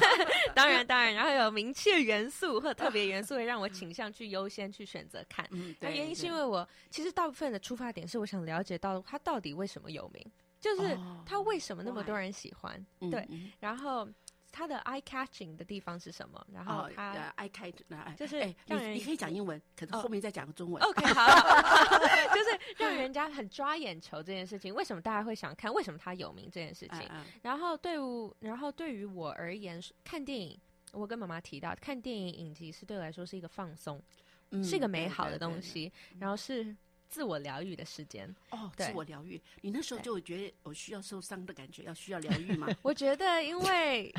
[0.54, 5.46] 当然当然，然后有名气的元素或特别元素，会让我倾向去优先去选择看。
[5.50, 10.24] 嗯，那对原因是因为我其实大部分的出发点是我想了解到他到底为什么有名，
[10.60, 11.22] 就是哦。
[11.26, 13.50] 他为什么那么多人喜欢，嗯对，嗯。
[13.60, 14.08] 然后
[14.52, 17.12] 他的 eye catching 的地方是什么，然后哦，他。
[17.12, 20.82] 呃爱开那就是哎，让人你你可以讲英文，可是哦后面再讲个中文。
[20.82, 21.98] OK，好好，
[22.34, 24.74] 就是让人家很抓眼球这件事情。
[24.74, 25.72] 为什么大家会想看？
[25.72, 27.06] 为什么他有名这件事情？
[27.10, 30.58] 嗯然后对我然后对于我而言，看电影，
[30.92, 34.02] 我跟妈妈提到，看电影影集是对我来说是一个放松，
[34.50, 36.74] 嗯是一个美好的东西，然后是
[37.08, 38.34] 自我疗愈的时间。
[38.50, 39.40] 哦，自我疗愈。
[39.62, 42.68] 你那时候就有觉得我需要受伤的感觉，要需要疗愈吗？
[42.82, 44.14] 我觉得，因为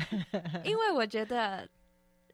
[0.64, 1.68] 因为我觉得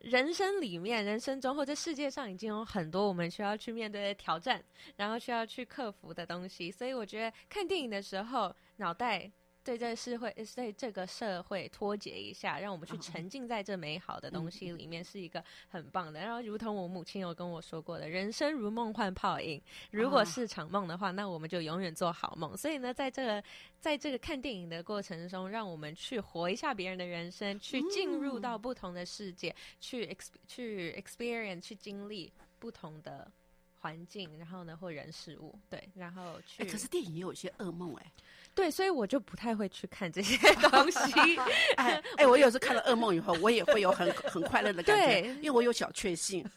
[0.00, 4.62] 人生里面、人生中或者世界上已经有很多我们需要去面对的挑战，
[4.96, 6.70] 然后需要去克服的东西。
[6.70, 9.30] 所以我觉得看电影的时候，脑袋。
[9.64, 16.20] 对这个社会，对这个社会脱节一下，让我们去沉浸在这美好的东西里面，是一个很棒的。
[16.20, 19.60] 然后，如同我母亲有跟我说过的，人生如梦幻泡影，
[19.90, 22.54] 如果是场梦的话，那我们就永远做好梦。
[22.54, 23.42] 所以呢，在这个
[23.80, 33.32] 在这个看电影的过程中，让我们去活一下别人的人生，去进入到不同的世界，去 ex 去 experience 去经历不同的
[33.80, 36.64] 环境，然后呢，或人事物，对，然后去。
[36.66, 38.12] 可是电影也有一些噩梦，哎。
[38.54, 40.36] 对，所以我就不太会去看这些
[40.70, 41.38] 东西。
[41.76, 46.44] 哎哎，我有时看了噩梦以后，我也会有很很快乐的感觉，因为我有小确幸。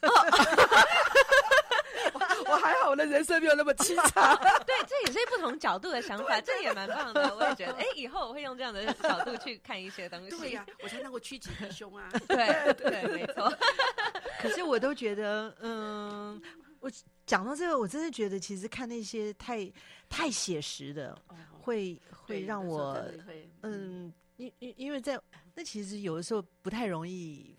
[2.50, 4.34] 我还好，我的人生没有那么凄惨。
[4.64, 7.36] 对，这也是不同角度的想法，这也蛮棒的。
[7.36, 10.38] 我也觉得，哎，以后我会用这样的角度去看一些东西。
[10.38, 12.08] 对呀，我才能够趋吉避凶啊。
[12.26, 13.52] 对对，没错。
[14.40, 16.40] 可是我都觉得，嗯，
[16.80, 16.90] 我
[17.26, 19.70] 讲到这个，我真的觉得，其实看那些太
[20.08, 21.18] 太写实的。
[21.68, 22.94] 会会让我
[23.62, 25.20] 嗯，因因因为在
[25.54, 27.54] 那其实有的时候不太容易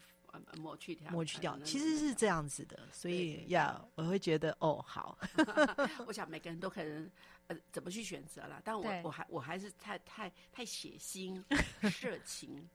[0.58, 5.18] 抹去掉，抹去掉，其实是这样子的，所以呀，我会觉得哦好，
[6.08, 7.10] 我想每个人都可能
[7.48, 11.44] 呃怎么去选择了，但我我还我还是太太太血腥、
[11.92, 12.68] 色情、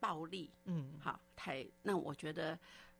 [0.00, 2.58] 暴力，嗯，好，太那我觉得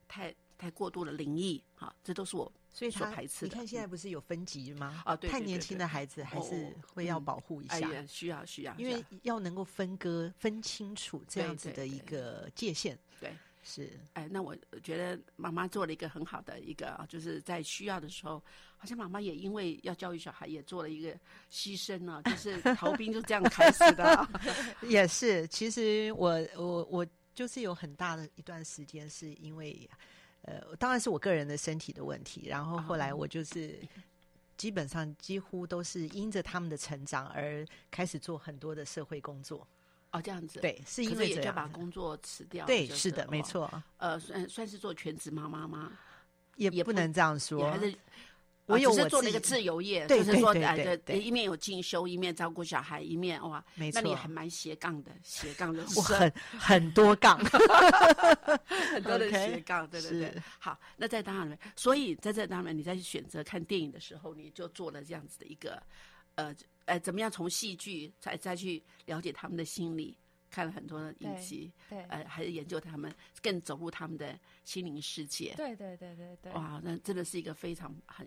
[0.08, 2.50] 太太过度的灵异，好，这都是我。
[2.74, 3.44] 所以他排斥。
[3.44, 5.02] 你看现在不是有分级吗？
[5.04, 7.76] 啊，对，太年轻的孩子还是会要保护一下。
[8.06, 12.98] 需要需要，因为要能够分割、分清楚这样子的一个界限。
[13.20, 14.00] 对，是。
[14.14, 18.42] 哎，那我觉得妈妈做了一个很好的一个，就是在需要的时候，
[18.78, 21.12] 好像妈妈也因为要教育小孩，也做了一个
[21.50, 24.26] 牺牲呢， 就是逃兵就这样开始的。
[24.88, 29.86] 也是，其实我我我就是有很大的一段时间是因为。
[30.42, 32.46] 呃，当然是我个人的身体的问题。
[32.46, 33.78] 然后后来我就是
[34.56, 39.66] 基本上几乎都是因着他们的成长而开始做很多的社会工作。
[40.10, 40.60] 哦，这样子。
[40.60, 42.66] 对，是因为也就把工作辞掉。
[42.66, 43.82] 对，是的，没错。
[43.96, 45.92] 呃，算算是做全职妈妈吗？
[46.56, 47.94] 也也不能这样说，还是。
[48.66, 57.36] 我有是做了一个自由业，就是说，哎，对，一面有进修，一面照顾小孩，一面哇，没错，那你还蛮斜杠的，斜杠的，我很很多杠，
[58.66, 60.42] 很多的斜杠，对对对。
[60.60, 65.82] 好，那在当然，所以在这当然，你在选择看电影的时候，你就做了这样子的一个，
[66.36, 66.54] 呃，
[66.84, 70.16] 呃，怎么样从戏剧再再去了解他们的心理，
[70.50, 76.52] 看了很多的影集，对，呃，还是研究他们，更走入他们的心灵世界，对对对对对。
[76.52, 78.24] 哇，那真的是一个非常很。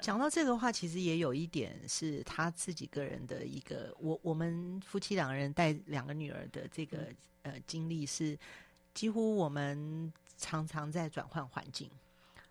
[0.00, 7.08] 讲到这个话，其实也有一点是他自己个人的一个，我我们夫妻两个人带两个女儿的这个
[7.42, 8.38] 呃经历是，
[8.94, 11.90] 几乎我们常常在转换环境。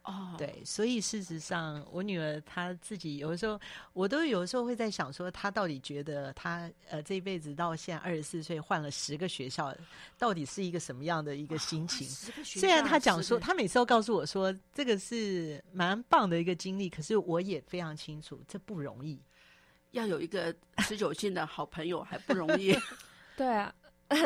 [0.03, 3.59] 哦，对，所以事实上，我女儿她自己有的时候，
[3.93, 9.71] 我都有的时候会在想，说她到底觉得她呃这一辈子到现在二十四岁换了十个学校，
[10.17, 12.07] 到底是一个什么样的一个心情？
[12.43, 19.21] 虽然她讲说，她每次都告诉我说，这个是蛮棒的一个经历，可是我也非常清楚，这不容易，
[19.91, 22.75] 要有一个持久性的好朋友还不容易。
[23.37, 23.71] 对啊。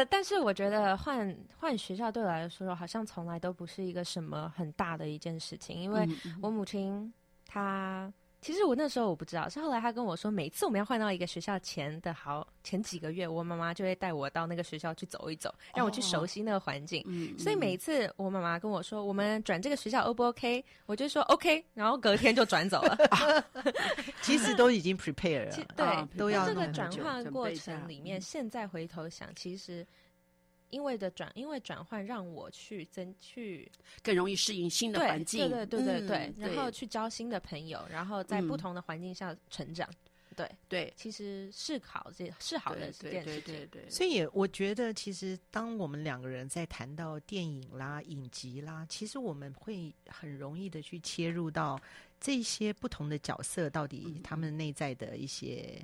[0.10, 6.08] 但是我觉得换换学校对我来说，好像从来都不是一个什么很大的一件事情，因为
[6.42, 7.14] 我母亲
[7.46, 8.12] 她。
[8.46, 17.04] 其实我那时候我不知道，是后来他跟我说，每次我们要换到一个学校前的好前几个月，我妈妈就会带我到那个学校去走一走，让我去熟悉那个环境。
[17.40, 22.96] 所以每一次我妈妈跟我说我们转这个学校 O 不 OK，我就说 OK，然后隔天就转走了。
[24.22, 29.84] 其实都已经 prepare 了，对，都要这个转换过程里面，现在回头想，其实。
[30.76, 33.72] 因为的转，因为转换让我去增去
[34.04, 39.90] 更容易适应新的环境，对对对对对，然后去交新的朋友，然后在不同的环境下成长，
[40.36, 43.70] 对对，其实是好这是好的这件事情。
[43.90, 51.80] 所以我觉得，其实当我们两个人在谈到电影啦、影集啦，其实我们会很容易的去切入到
[52.20, 55.82] 这些不同的角色到底他们内在的一些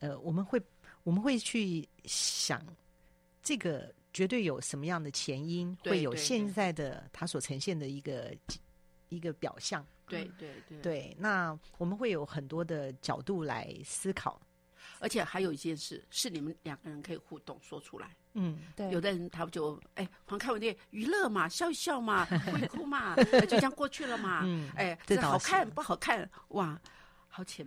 [0.00, 0.60] 呃，我们会
[1.04, 2.60] 我们会去想
[3.40, 3.94] 这个。
[4.14, 8.32] 绝对有什么样的前因，会有现在的他所呈现的一个
[9.08, 9.84] 一个表象。
[10.06, 11.16] 对对对，对。
[11.18, 14.40] 那我们会有很多的角度来思考，
[15.00, 18.14] 而且还有一件事是你们两个人可以互动说出来。
[18.34, 18.88] 嗯，对。
[18.90, 24.42] 有的人他就哎，黄看我电娱乐嘛，笑一笑嘛，哭一哭嘛，就这样过去了嘛。
[24.44, 26.30] 嗯，哎，这好看不好看？
[26.48, 26.80] 哇，
[27.26, 27.66] 好浅。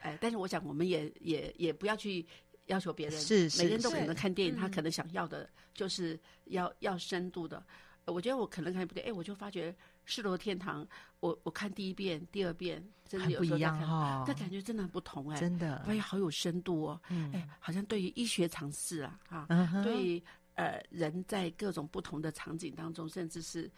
[0.00, 2.26] 哎，但是我想，我们也也也不要去。
[2.70, 7.62] 要求别人是，每个人都可能看电影，他可能想要的就是要要深度的。
[8.06, 9.74] 我觉得我可能看不对，哎，我就发觉
[10.06, 10.86] 四楼天堂，
[11.20, 17.00] 我我看第一遍、第二遍，真的有时候不一样哈，那感觉真的很不同哎，真的，哎呀，好有深度哦，
[17.32, 19.46] 哎，好像对于医学常识啊，哈，
[19.84, 20.22] 对于
[20.54, 23.70] 呃人在各种不同的场景当中，甚至是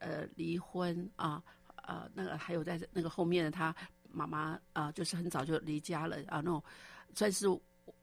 [0.00, 1.42] 呃离婚啊，
[1.86, 3.74] 呃那个还有在那个后面的他
[4.10, 6.62] 妈妈啊，就是很早就离家了啊，那种
[7.14, 7.46] 算是。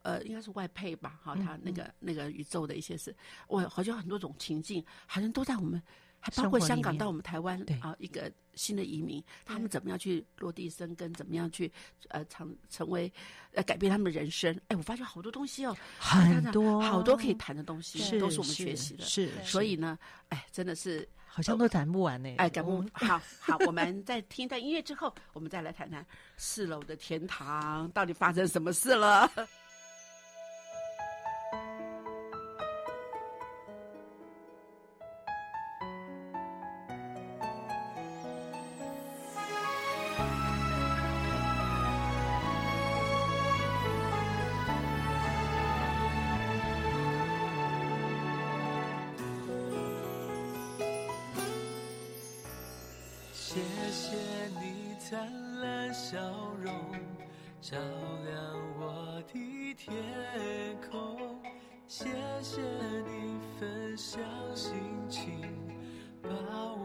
[0.06, 3.14] 呃，应该是外配吧，哈，他那个那个宇宙的一些事，
[3.48, 5.82] 我好像很多种情境，好像都在我们，
[6.20, 11.72] 还包括香港到我们台湾啊，一个新的移民，他们怎么样去落地生根，怎么样去
[12.10, 13.12] 呃成成为
[13.54, 14.56] 呃改变他们的人生？
[14.68, 19.98] 哎，我发现好多东西哦，很多好多可以谈的东西，都是我们学习的，是，所以呢，
[20.30, 26.06] 哎，真的是好像都谈不完呢，哎，讲不好，好，我们在听一段音乐之后，我们再来谈谈
[26.38, 29.32] 四楼的天堂到底发生什么事了。
[62.42, 62.62] 谢谢
[63.08, 64.22] 你分享
[64.54, 64.74] 心
[65.10, 65.40] 情
[66.22, 66.85] 把我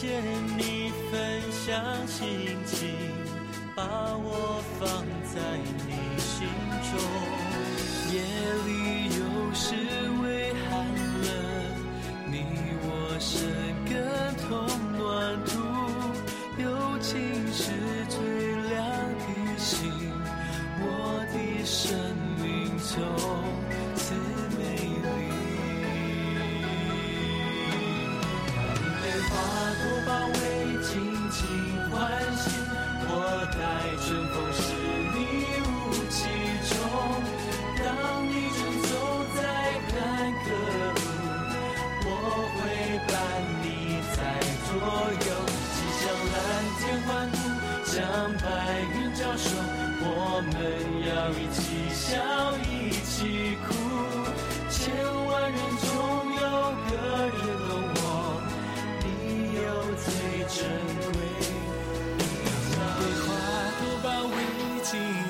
[0.00, 0.22] 见
[0.56, 2.88] 你分享心情，
[3.74, 3.82] 把
[4.16, 4.86] 我放
[5.34, 5.40] 在
[5.88, 5.90] 你
[6.20, 6.46] 心
[6.86, 6.94] 中。
[8.14, 8.16] 夜
[8.64, 8.70] 里
[9.18, 9.20] 有
[9.52, 9.74] 时
[10.22, 10.86] 微寒
[11.24, 11.28] 冷，
[12.30, 12.46] 你
[12.80, 12.86] 我
[13.18, 13.34] 生
[13.90, 13.98] 根
[14.46, 14.48] 同
[14.96, 15.02] 暖
[15.46, 15.50] 土。
[16.62, 16.64] 友
[17.00, 17.18] 情
[17.52, 17.72] 是
[18.08, 18.22] 最
[18.70, 18.78] 亮
[19.18, 19.90] 的星，
[20.80, 20.86] 我
[21.34, 21.90] 的生
[22.40, 22.46] 命
[22.78, 23.47] 中。
[29.80, 30.38] 我包围，
[30.82, 30.90] 尽
[31.30, 31.38] 情
[31.90, 31.96] 欢
[32.36, 32.50] 喜；
[33.06, 33.12] 我
[33.54, 33.58] 待
[34.02, 34.58] 春风十
[35.14, 35.16] 里
[35.62, 35.70] 雾
[36.10, 36.18] 气
[36.68, 36.72] 中，
[37.78, 37.86] 当
[38.26, 38.90] 你穿走
[39.36, 39.38] 在
[39.88, 39.94] 坎
[40.44, 40.46] 坷
[40.94, 40.98] 路。
[42.10, 42.10] 我
[42.54, 42.58] 会
[43.06, 43.12] 伴
[43.62, 43.66] 你
[44.16, 44.18] 在
[44.66, 44.70] 左
[45.26, 45.30] 右，
[45.74, 46.02] 气象
[46.34, 46.36] 蓝
[46.78, 47.36] 天欢呼，
[47.84, 47.96] 将
[48.38, 48.46] 白
[48.94, 49.46] 云招手。
[50.00, 50.06] 我
[50.52, 50.56] 们
[51.06, 51.58] 要一起
[51.92, 52.08] 笑，
[52.58, 52.66] 一
[53.04, 53.57] 起。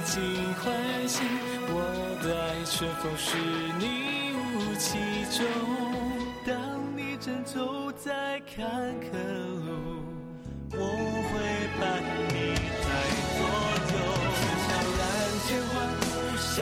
[0.08, 0.22] 心
[0.54, 1.20] 欢喜
[1.68, 1.84] 我
[2.24, 3.36] 的爱春风是
[3.78, 4.96] 你雾气
[5.36, 5.44] 中
[6.46, 6.56] 当
[6.96, 8.64] 你正走在坎
[9.02, 9.12] 坷
[9.66, 10.00] 路
[10.72, 10.76] 我
[11.28, 11.36] 会
[11.78, 12.02] 伴
[12.32, 12.88] 你在
[13.36, 13.38] 左
[13.92, 13.96] 右
[14.64, 15.04] 悄然
[15.44, 16.56] 间欢呼想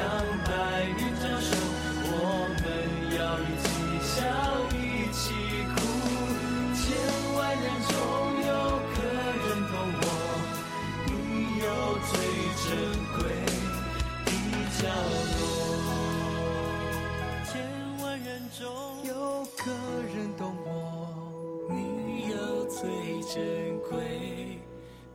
[22.78, 22.86] 最
[23.22, 24.60] 珍贵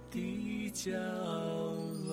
[0.10, 0.90] 的角
[2.08, 2.12] 落。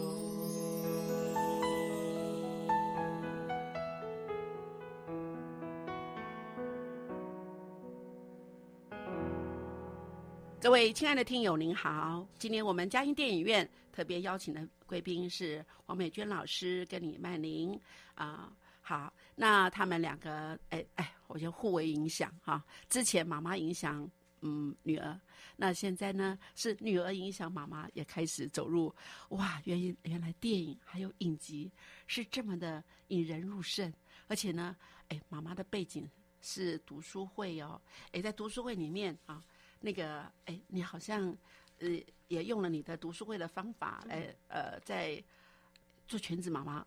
[10.60, 12.26] 各位亲爱的听友，您好！
[12.38, 17.80] 今天我们嘉音电影院特别邀请的贵宾是王美娟老师跟李曼玲
[18.16, 24.06] 啊、好，那他们两个，哎哎，我就互为影响哈、之前妈妈影响
[24.40, 25.20] 嗯女儿，
[25.56, 28.94] 那现在呢是女儿影响妈妈，也开始走入
[29.30, 31.70] 哇，原原来电影还有影集
[32.06, 33.92] 是这么的引人入胜，
[34.26, 34.76] 而且呢，
[35.08, 36.08] 哎，妈妈的背景
[36.40, 37.80] 是读书会哦，
[38.12, 39.42] 哎，在读书会里面啊。
[39.80, 41.32] 那个，哎，你好像，
[41.78, 41.88] 呃，
[42.26, 45.22] 也用了你的读书会的方法，来，呃，在
[46.08, 46.84] 做全职妈妈。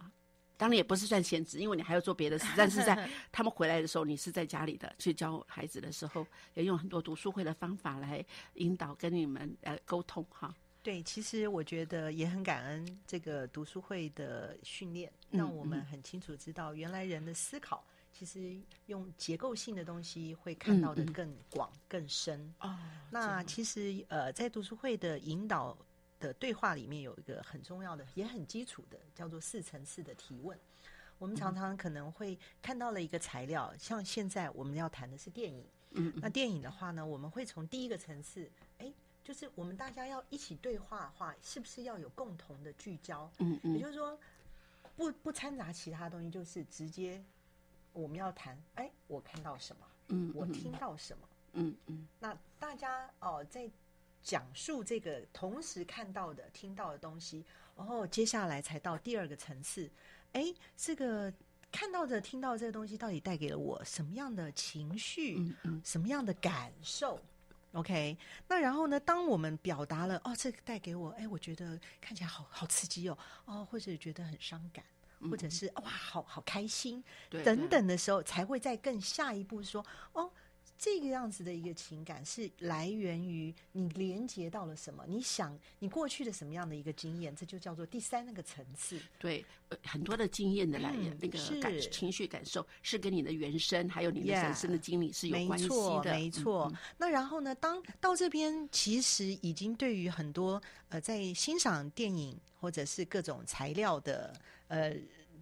[0.62, 2.46] 当然也不是算闲职，因为你还要做别的事。
[2.56, 10.54] 但是在 他们回来的时候，你是在家里的去教孩子的时候，也用很多读书会的方法来引导跟你们呃沟通哈。
[10.84, 18.56] 对，其实我觉得也很感恩这个读书会的训练，嗯让我们嗯很清楚知道，原来人的思考其实
[18.86, 22.54] 用结构性的东西会看到的嗯嗯更广、更深。
[22.60, 22.78] 哦，
[23.10, 25.76] 那其实呃，在读书会的引导
[26.22, 30.58] 的对话里面，有一个很重要的，也很基础的，叫做四层次的提问。
[31.18, 35.66] 我们嗯常常可能会看到了一个材料，像现在我们要谈的是电影。
[35.94, 38.94] 嗯那电影的话呢，我们会从第一个层次，哎，
[39.24, 43.30] 就是我们大家要一起对话的话，是不是要有共同的聚焦？
[43.40, 44.18] 嗯嗯也就是说，
[44.96, 47.22] 不不掺杂其他东西，就是直接
[47.92, 51.28] 我们要谈，哎，我看到什么，嗯，嗯我听，到什么。
[51.54, 53.70] 嗯嗯那大家哦，在
[54.24, 57.44] 讲述这个同时看到的、听到的东西，
[57.76, 59.90] 然后接下来才到第二个层次。
[60.34, 61.34] 哎，这个
[61.72, 65.36] 看到的、听到的这个东西，到底带给了我什么样的情绪？
[65.38, 67.20] 嗯嗯什么样的感受
[67.74, 68.18] ？OK，
[68.48, 69.00] 那然后呢？
[69.00, 74.84] 当我们表达了哦，这个带给我，哎，我觉得看起来好好刺激哦，哦，或者觉得很伤感，
[75.30, 80.30] 或者是哇，好好开心等等的时候，才会再更下一步说，哦，
[80.84, 85.06] 这个样子的一个情感是来源于你连接到了什么？
[85.08, 87.36] 你想你过去的什么样的一个经验？
[87.36, 89.00] 这就叫做第三那个层次。
[89.20, 96.68] 对，呃很多的经验的来源，嗯那个感是情绪感受是跟你的原生还有你的人生的经历是有没关系错，的，没错。
[96.74, 97.54] 嗯那然后呢？
[97.54, 100.60] 当到这边，其实已经对于很多
[100.90, 104.34] 呃，在欣赏电影或者是各种材料的
[104.68, 104.96] 呃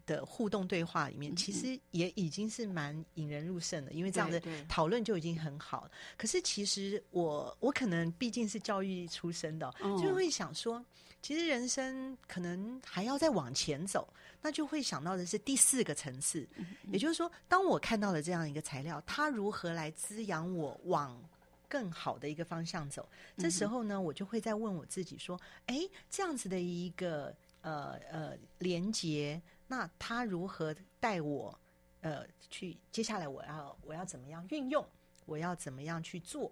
[0.09, 5.91] 的互动对话里面，其实也已经是蛮引人入胜的，因为这样的讨论就已经很好了。
[6.17, 10.83] 可是其实我我可能毕竟是教育出身的就会想说，
[11.21, 16.47] 其实人生可能还要再往前走，那就会想到的是第四个层次，
[16.91, 21.21] 也就是说，当我看到了这样一个材料，它如何来滋养我往
[21.67, 23.07] 更好的一个方向走？
[23.37, 29.39] 这时候呢，我就会在问我自己说：，哎，这样子的一个呃呃连接，
[29.69, 31.57] 那他如何带我
[32.01, 32.75] 呃去？
[32.91, 34.85] 接下来我要我要怎么样运用？
[35.25, 36.51] 我要怎么样去做？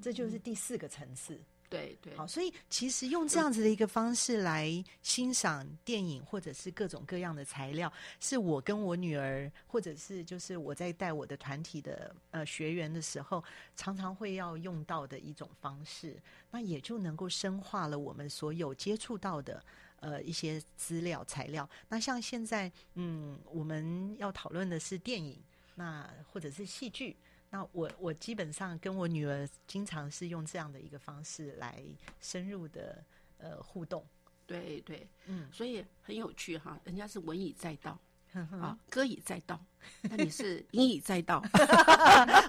[0.00, 1.38] 这就是第四个层次。
[1.68, 13.42] 对对，好，所以其实用这样子的一个方式来欣赏电影，或者是各种各样的材料，是我跟我女儿，或者是就是我在带我的团体的呃学员的时候，
[13.76, 16.20] 常常会要用到的一种方式。
[16.50, 19.64] 那也就能够深化了我们所有接触到的
[20.00, 21.68] 呃一些资料材料。
[21.88, 25.38] 那像现在，嗯，我们要讨论的是电影，
[25.74, 27.16] 那或者是戏剧。
[27.52, 31.82] 那我我基本上跟我女儿经常是用这样的一个方式来
[32.20, 33.02] 深入的
[33.38, 34.06] 呃互动，
[34.46, 37.98] 对对，嗯，所以很有趣哈，人家是文以载道
[38.62, 39.60] 啊，歌以载道，
[40.02, 41.38] 那你是音以载道，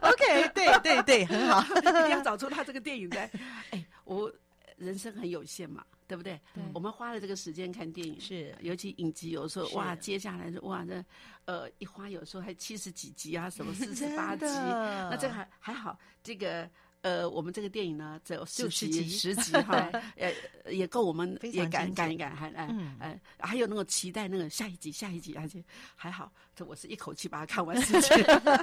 [0.03, 3.27] OK，对对对，很好， 一定要找出他这个电影在。
[3.71, 4.31] 哎，我
[4.77, 6.39] 人生很有限嘛，对不对？
[6.53, 11.03] 对我们花了这个时间看电影，是尤其影集，有时候哇，接下来的哇，这
[11.45, 16.69] 呃一花有时候还七十几集啊，什么 四十八集，那这还还好，这个。
[17.01, 20.31] 呃，我们这个电影呢，只有十集，集十集 哈，呃，
[20.71, 25.63] 也够我们也赶赶一赶，还哎嗯哎，还有那个期待那个下一集，下一集，而且
[25.95, 28.09] 还好，这我是一口气把它看完十集，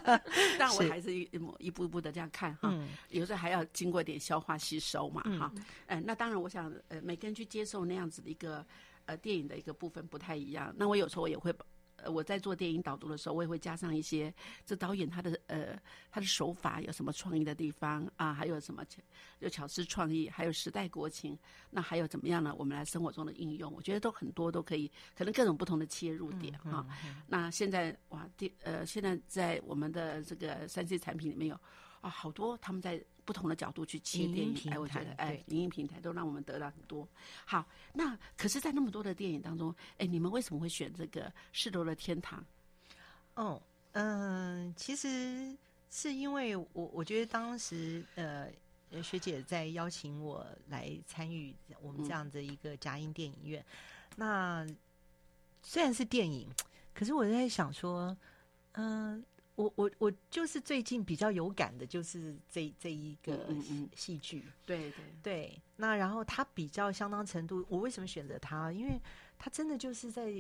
[0.59, 5.53] 但我还是一一步一步的这样看哈，嗯有时候还要经过点消化吸收嘛，嗯哈，
[5.87, 8.65] 嗯，那当然，我想，呃，每个人去接受那样子的一个
[9.07, 10.73] 呃电影的一个部分不太一样。
[10.79, 11.57] 那我有时候也会，呃，
[12.07, 14.33] 我在做电影导读的时候，我也会加上一些
[14.65, 15.79] 这导演他的呃
[16.11, 19.01] 他的手法有什么创意的地方啊，还有什么巧
[19.41, 21.39] 有巧思创意，还有时代国情，
[21.71, 22.55] 那还有怎么样呢？
[22.57, 26.87] 我们来生活中的应用，我觉得都很多都可以，可能各种不同的切入点嗯哈、
[27.27, 31.55] 那现在哇，第呃，现在在我们的这个三 C 产品里面有
[32.01, 37.07] 啊，好多他们在不同的角度去切影电影，哎，我觉得台哎对，影音平台都让我们得到很多。
[37.45, 37.63] 好，
[37.93, 42.41] 那可是，在那么多的电影当中，哎，你们为什么会选这个《世罗的天堂》？
[43.35, 43.61] 哦，
[43.93, 45.55] 嗯、其实
[45.91, 48.49] 是因为我我觉得当时呃
[48.91, 53.63] 呃学姐在邀请我来参与我们这样的一个佳音电影院。
[54.17, 54.67] 那
[55.63, 56.49] 虽然是电影，
[56.95, 58.17] 可是我在想说，
[58.73, 59.23] 嗯、
[59.59, 64.45] 我我我就是最近比较有感的，就是这这一个嗯嗯嗯戏剧。
[64.65, 68.71] 对对，对，那然后它比较相当程度，我为什么选择它？
[68.71, 69.01] 因为
[69.37, 70.33] 它真的就是在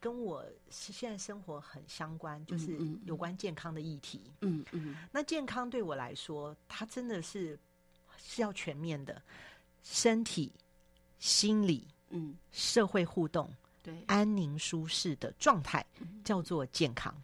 [0.00, 4.22] 跟我是现在生活很相关，就是有关健康的议题。
[4.40, 7.58] 嗯嗯那健康对我来说，它真的是
[8.16, 9.20] 是要全面的，
[9.82, 10.50] 身体、
[11.18, 15.84] 心理、嗯，社会互动、对，安宁舒适的状态，
[16.24, 17.14] 叫做健康。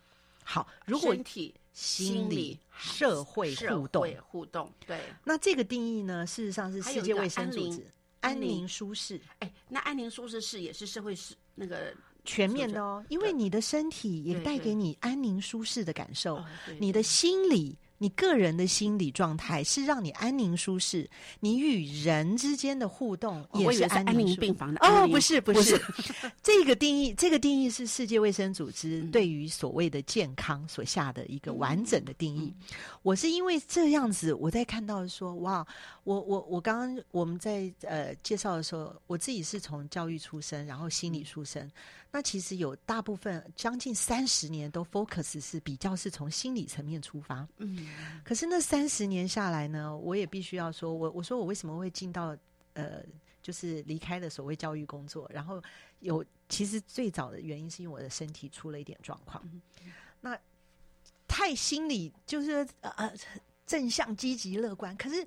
[0.51, 4.99] 好，如果身体、心理理、社会社互动，会互动，对。
[5.23, 7.87] 那这个定义呢，事实上是世界卫生组织
[8.19, 9.21] 安宁舒适。
[9.39, 11.95] 哎，那安宁舒适是也是社会是那个
[12.25, 16.45] 全面的哦，因为你的身体也带给你安宁舒适的感受，
[16.81, 17.79] 你的心理。
[18.03, 21.07] 你个人的心理状态是让你安宁舒适，
[21.39, 24.81] 你与人之间的互动哦我以为是安安宁病房的。
[24.81, 29.11] 哦，不是不不是是，这个定义，这个定义是世界卫生组织嗯。
[29.11, 32.55] 对于所谓的健康所下的一个完整的定义。
[32.59, 32.77] 嗯。
[33.03, 35.67] 我是因为这样子，我在看到说，哇，
[36.05, 41.71] 我我我刚刚我们在呃介绍的时候，我自己是从教育出身，然后心理出身，
[42.13, 47.47] 那其实有大部分将近三十年都 focus 是比较是从心理层面出发。
[47.59, 47.89] 嗯
[48.25, 52.37] 可是那三十年下来呢，我也必须要说，我我说我为什么会进到
[52.75, 53.03] 呃，
[53.43, 55.63] 就是离开了所谓教育工作，然后
[56.01, 59.43] 有其实最早的原因是因为我的身体出了一点状况，
[60.21, 60.37] 那
[61.29, 63.13] 太心理就是呃呃
[63.67, 65.25] 正向、积极、乐观，可是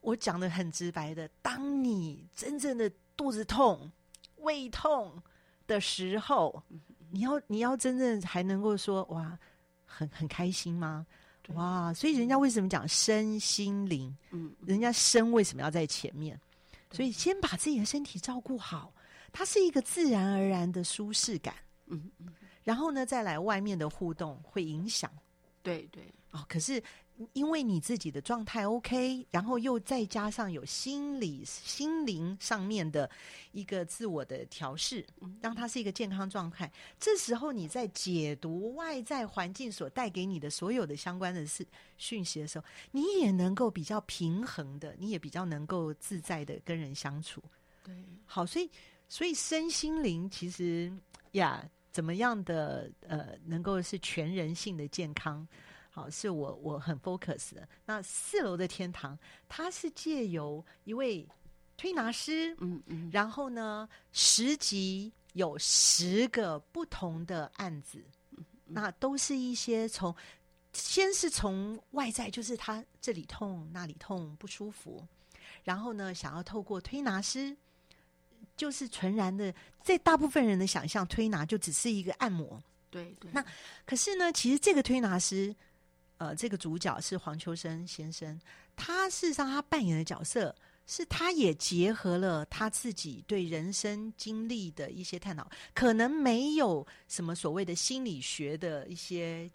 [0.00, 3.92] 我讲的很直白的，当你真正的肚子痛、
[4.36, 5.22] 胃痛
[5.66, 6.62] 的时候，
[7.10, 9.38] 你要你要真正还能够说哇，
[9.84, 11.06] 很很开心吗？
[11.54, 14.16] 哇，所以人家为什么讲身心灵？
[14.30, 16.40] 嗯人家身为什么要在前面？
[16.90, 18.92] 所以先把自己的身体照顾好，
[19.32, 21.54] 它是一个自然而然的舒适感。
[21.86, 22.28] 嗯嗯，
[22.62, 25.10] 然后呢，再来外面的互动会影响
[25.62, 26.44] 对对，哦。
[26.48, 26.82] 可是
[27.34, 33.08] 因为你自己的状态 OK，然后又再加上有心理、心灵上面的
[33.52, 35.06] 一个自我的调试，
[35.40, 36.70] 让它是一个健康状态。
[36.98, 41.64] 这时候你在解读外在环境所带给你的所有的相关的事
[41.96, 47.42] 讯息的时候，你也能够比较平衡的，你也比较能够自在的跟人相处。
[47.84, 47.94] 对，
[48.24, 48.70] 好，所以
[49.08, 50.92] 所以身心灵其实
[51.32, 55.46] 呀，怎么样的呃，能够是全人性的健康，
[55.94, 57.68] 好，是我我很 focus 的。
[57.84, 59.16] 那四楼的天堂，
[59.46, 61.28] 它是借由一位
[61.76, 68.02] 推拿师，嗯嗯，然后呢，十集有十个不同的案子，
[68.64, 70.14] 那都是一些从
[70.72, 75.06] 先是从外在，就是他这里痛那里痛不舒服，
[75.62, 77.54] 然后呢，想要透过推拿师，
[78.56, 82.58] 就是纯然的，在大部分人的想象，推拿就只是一个按摩，
[82.90, 83.44] 对对，那
[83.84, 85.54] 可是呢，其实这个推拿师，
[86.18, 88.40] 呃，这个主角是黄秋生先生，
[88.76, 90.54] 他事实上他扮演的角色
[90.86, 99.50] 是，他也结合了他自己对人生经历的一些探讨，可能没有什么所谓的心理学的一些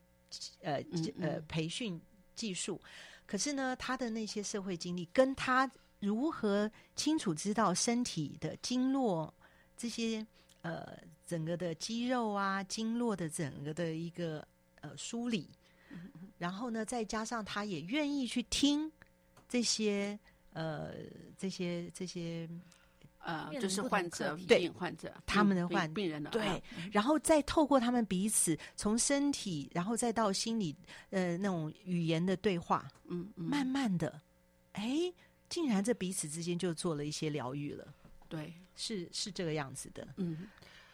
[0.61, 1.99] 呃嗯呃嗯培训
[2.35, 2.81] 技术，
[3.25, 9.33] 可是呢，他的那些社会经历跟他如何清楚知道身体的经络
[9.75, 10.25] 这些
[10.61, 14.45] 呃整个的肌肉啊经络的整个的一个
[14.81, 15.49] 呃梳理，
[16.37, 18.91] 然后呢，再加上他也愿意去听
[19.49, 20.17] 这些
[20.53, 20.93] 呃
[21.37, 22.49] 这些这些
[23.19, 24.73] 呃，就是患者、课题病。
[24.73, 26.61] 患者他们的病患病人的对啊，
[26.91, 30.73] 然后再透过他们彼此从身体，然后再到心理
[31.09, 34.21] 呃那种语言的对话，嗯嗯，慢慢的，
[34.73, 35.11] 哎，
[35.49, 37.93] 竟然这彼此之间就做了一些疗愈了，
[38.29, 40.07] 对，是是这个样子的。
[40.15, 40.47] 嗯，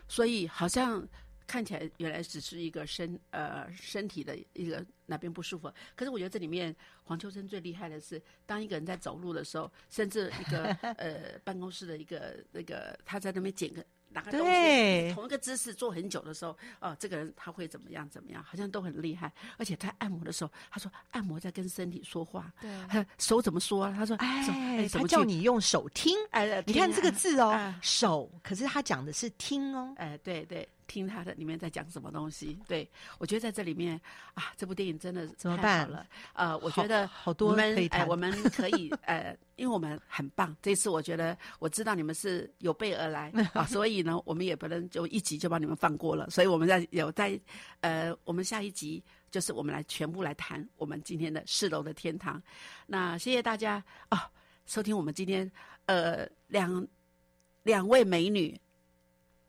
[0.07, 1.07] 所以好像
[1.53, 22.67] 看起来原来只是一个身呃身体的一个哪边不舒服，可是我觉得这里面黄秋生最厉害的是，当一个人在走路的时候，甚至一个 呃办公室的一个那个他在那边捡个拿个东西，同一个姿势坐很久的时候，哦，这个人他会怎么样怎么样，好像都很厉害，而且他按摩的时候，他说按摩在跟身体说话，对。
[22.87, 23.93] 他手怎么说啊？
[23.95, 29.93] 他说哎，他怎么叫你用手听，哎，你看这个字哦，啊手，可是他讲的是听哦。
[29.97, 32.57] 哎，对对，听他的里面在讲什么东西。
[32.67, 33.99] 对我觉得在这里面
[34.33, 36.07] 啊，这部电影真的太好怎么办了。
[36.33, 40.55] 呃，我觉得好多我们哎，可以谈我们可以 呃，因为我们很棒。
[40.61, 46.29] 这次我觉得我知道你们是有备而来 啊，所以呢，我们也不能就一集就把你们放过了。
[46.29, 47.39] 所以我们在有在
[47.81, 52.41] 呃，我们下一集就是我们来全部来谈我们今天的四楼的天堂。
[52.87, 54.29] 那谢谢大家啊。
[54.65, 55.51] 收听我们今天
[55.87, 56.87] 呃两
[57.63, 58.57] 两位美女，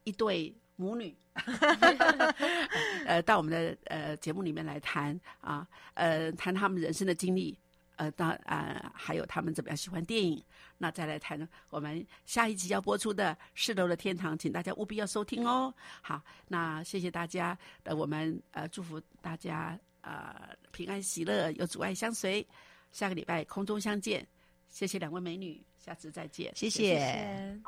[0.03, 1.17] 一对母女，
[3.07, 7.57] 呃，到我们的呃节目里面来谈啊，呃，谈他们人生的经历，
[7.97, 10.43] 呃，当呃还有他们怎么样喜欢电影。
[10.79, 15.73] 那再来谈我们下一集要播出的《四楼的天堂》，请大家务必要收听哦。
[16.03, 20.35] 好，那谢谢大家，呃，我们呃祝福大家呃
[20.73, 22.47] 平安喜乐，有阻碍相随。
[22.93, 24.27] 下个礼拜空中相见，
[24.71, 27.61] 谢谢两位美女，下次再见，谢谢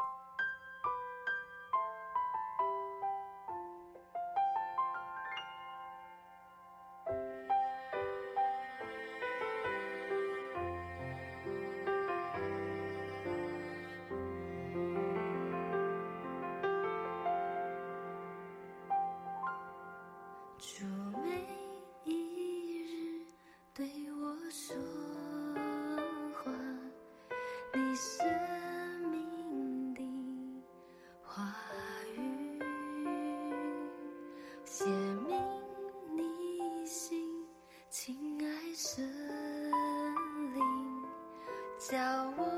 [41.88, 41.96] 叫
[42.36, 42.55] 我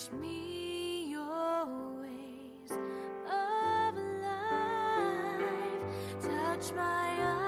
[0.00, 1.66] Teach me your
[2.00, 5.42] ways of life.
[6.22, 7.39] Touch my